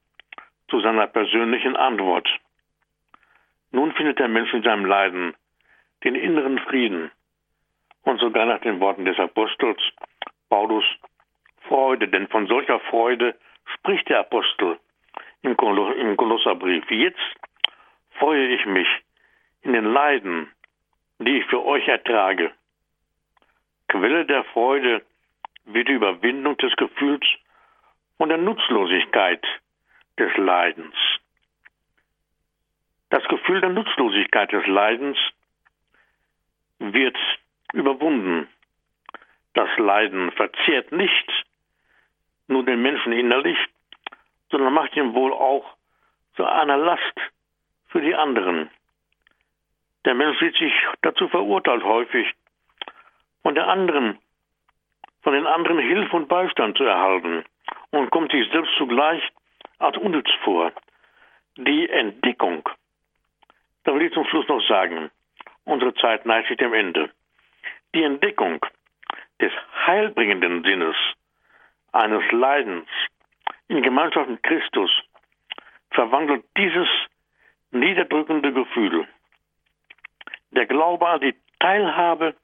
zu 0.70 0.80
seiner 0.82 1.08
persönlichen 1.08 1.76
Antwort. 1.76 2.28
Nun 3.72 3.94
findet 3.94 4.20
der 4.20 4.30
Mensch 4.30 4.54
in 4.54 4.64
seinem 4.64 4.86
Leiden 4.86 5.36
den 6.04 6.16
inneren 6.16 6.58
Frieden 6.60 7.12
und 8.08 8.22
sogar 8.22 8.46
nach 8.46 8.62
den 8.62 8.80
Worten 8.80 9.04
des 9.04 9.20
Apostels 9.20 9.82
Paulus 10.50 10.86
Freude, 11.68 12.08
denn 12.08 12.30
von 12.30 12.48
solcher 12.48 12.80
Freude 12.90 13.36
spricht 13.74 14.08
der 14.08 14.20
Apostel 14.22 14.80
im, 15.42 15.58
Kolosserbrief. 15.58 16.90
Jetzt 16.90 17.20
freue 18.12 18.48
ich 18.48 18.66
mich 18.66 18.88
in 19.64 19.74
den 19.74 19.84
Leiden, 19.84 20.50
die 21.20 21.40
ich 21.40 21.46
für 21.48 21.66
euch 21.66 21.86
ertrage. 21.90 22.52
Quelle 23.90 24.26
der 24.26 24.46
Freude 24.46 25.02
wird 25.66 25.90
die 25.90 25.94
Überwindung 25.94 26.56
des 26.58 26.74
Gefühls 26.78 27.26
und 28.20 28.30
der 28.30 28.38
Nutzlosigkeit 28.38 29.46
des 30.18 30.36
Leidens. 30.38 30.96
Das 33.10 33.24
Gefühl 33.26 33.60
der 33.60 33.70
Nutzlosigkeit 33.70 34.50
des 34.54 34.66
Leidens 34.66 35.18
wird 36.80 37.18
überwunden. 37.74 38.48
Das 39.54 39.70
Leiden 39.78 40.32
verzehrt 40.32 40.92
nicht 40.92 41.32
nur 42.48 42.64
den 42.64 42.82
Menschen 42.82 43.12
innerlich, 43.12 43.58
sondern 44.50 44.74
macht 44.74 44.96
ihn 44.96 45.14
wohl 45.14 45.34
auch 45.34 45.66
zu 46.36 46.46
einer 46.46 46.78
Last 46.78 47.20
für 47.88 48.02
die 48.02 48.16
anderen. 48.16 48.70
Der 50.06 50.14
Mensch 50.14 50.40
sieht 50.40 50.56
sich 50.56 50.74
dazu 51.02 51.28
verurteilt 51.28 51.84
häufig, 51.84 52.34
von 53.42 53.56
der 53.56 53.68
anderen, 53.68 54.20
von 55.22 55.34
den 55.34 55.48
anderen 55.48 55.80
Hilfe 55.80 56.16
und 56.16 56.28
Beistand 56.28 56.78
zu 56.78 56.84
erhalten 56.84 57.44
und 57.92 58.10
kommt 58.12 58.32
sich 58.32 58.50
selbst 58.52 58.72
zugleich 58.78 59.22
als 59.80 59.98
unnütz 59.98 60.30
vor. 60.44 60.72
Die 61.58 61.90
Entdeckung, 61.90 62.70
da 63.84 63.94
will 63.94 64.04
ich 64.04 64.14
zum 64.14 64.26
Schluss 64.26 64.48
noch 64.48 64.66
sagen, 64.68 65.10
unsere 65.66 65.94
Zeit 65.96 66.26
neigt 66.26 66.48
sich 66.50 66.58
dem 66.58 66.74
Ende. 66.74 67.10
Die 67.96 68.04
Entdeckung 68.04 68.60
des 69.42 69.52
heilbringenden 69.86 70.64
Sinnes 70.64 70.96
eines 71.92 72.24
Leidens 72.32 72.88
in 73.68 73.82
Gemeinschaft 73.82 74.30
mit 74.30 74.44
Christus 74.44 74.92
verwandelt 75.92 76.46
dieses 76.58 76.88
niederdrückende 77.72 78.54
Gefühl. 78.54 79.08
Der 80.52 80.66
Glaube 80.66 81.08
an 81.08 81.22
die 81.22 81.36
Teilhabe 81.60 82.36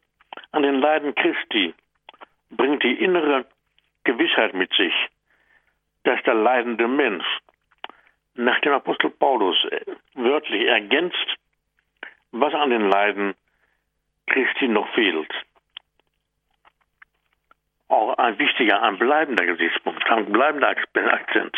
an 0.51 0.63
den 0.63 0.75
Leiden 0.75 1.15
Christi 1.15 1.73
bringt 2.49 2.83
die 2.83 3.03
innere 3.03 3.45
Gewissheit 4.03 4.53
mit 4.53 4.73
sich, 4.73 4.93
dass 6.03 6.21
der 6.23 6.35
leidende 6.35 6.87
Mensch 6.87 7.25
nach 8.35 8.59
dem 8.61 8.73
Apostel 8.73 9.09
Paulus 9.11 9.57
wörtlich 10.15 10.67
ergänzt, 10.67 11.35
was 12.31 12.53
an 12.53 12.71
den 12.71 12.89
Leiden 12.89 13.35
Christi 14.27 14.67
noch 14.67 14.91
fehlt. 14.93 15.31
Auch 17.87 18.17
ein 18.17 18.39
wichtiger, 18.39 18.81
ein 18.81 18.97
bleibender 18.97 19.45
Gesichtspunkt, 19.45 20.03
ein 20.09 20.31
bleibender 20.31 20.69
Akzent 20.69 21.55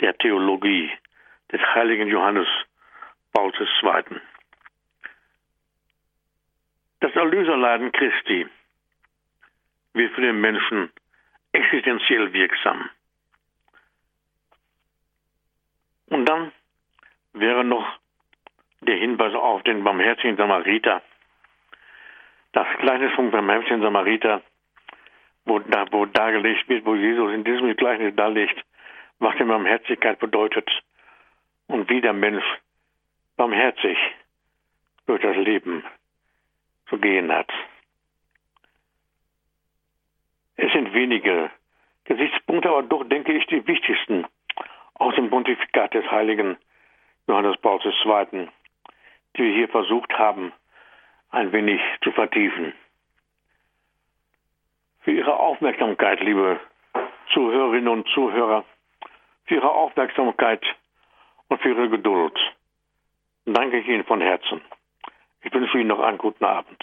der 0.00 0.16
Theologie 0.18 0.90
des 1.52 1.60
heiligen 1.74 2.08
Johannes 2.08 2.48
Paul 3.32 3.52
II. 3.58 4.20
Das 7.00 7.14
Erlöserleiden 7.14 7.92
Christi 7.92 8.46
wird 9.92 10.14
für 10.14 10.20
den 10.20 10.40
Menschen 10.40 10.90
existenziell 11.52 12.32
wirksam. 12.32 12.88
Und 16.06 16.26
dann 16.26 16.52
wäre 17.32 17.64
noch 17.64 17.98
der 18.82 18.96
Hinweis 18.96 19.34
auf 19.34 19.62
den 19.62 19.84
barmherzigen 19.84 20.36
Samariter. 20.36 21.02
Das 22.52 22.66
Gleichnis 22.78 23.12
vom 23.14 23.30
barmherzigen 23.30 23.82
Samariter, 23.82 24.42
wo, 25.44 25.58
da, 25.58 25.86
wo 25.90 26.06
dargelegt 26.06 26.68
wird, 26.68 26.84
wo 26.84 26.94
Jesus 26.94 27.32
in 27.32 27.44
diesem 27.44 27.74
Gleichnis 27.76 28.14
darlegt, 28.14 28.62
was 29.18 29.36
die 29.36 29.44
Barmherzigkeit 29.44 30.18
bedeutet 30.18 30.68
und 31.66 31.88
wie 31.88 32.00
der 32.00 32.12
Mensch 32.12 32.44
barmherzig 33.36 33.98
durch 35.06 35.22
das 35.22 35.36
Leben 35.36 35.84
zu 36.88 36.98
gehen 36.98 37.32
hat. 37.32 37.50
Es 40.56 40.72
sind 40.72 40.92
wenige 40.92 41.50
Gesichtspunkte, 42.04 42.68
aber 42.68 42.82
doch 42.82 43.04
denke 43.08 43.32
ich 43.32 43.46
die 43.46 43.66
wichtigsten 43.66 44.26
aus 44.94 45.14
dem 45.14 45.30
Pontifikat 45.30 45.94
des 45.94 46.08
heiligen 46.10 46.56
Johannes 47.26 47.56
Paul 47.58 47.80
II 47.82 48.48
die 49.36 49.42
wir 49.42 49.54
hier 49.54 49.68
versucht 49.68 50.12
haben, 50.18 50.52
ein 51.32 51.52
wenig 51.52 51.80
zu 52.02 52.12
vertiefen. 52.12 52.72
Für 55.00 55.12
Ihre 55.12 55.38
Aufmerksamkeit, 55.38 56.20
liebe 56.20 56.60
Zuhörerinnen 57.32 57.88
und 57.88 58.08
Zuhörer, 58.10 58.64
für 59.46 59.56
Ihre 59.56 59.70
Aufmerksamkeit 59.70 60.62
und 61.48 61.60
für 61.60 61.70
Ihre 61.70 61.88
Geduld 61.88 62.38
danke 63.44 63.78
ich 63.78 63.88
Ihnen 63.88 64.04
von 64.04 64.20
Herzen. 64.20 64.60
Ich 65.42 65.52
wünsche 65.52 65.78
Ihnen 65.78 65.88
noch 65.88 66.00
einen 66.00 66.18
guten 66.18 66.44
Abend. 66.44 66.80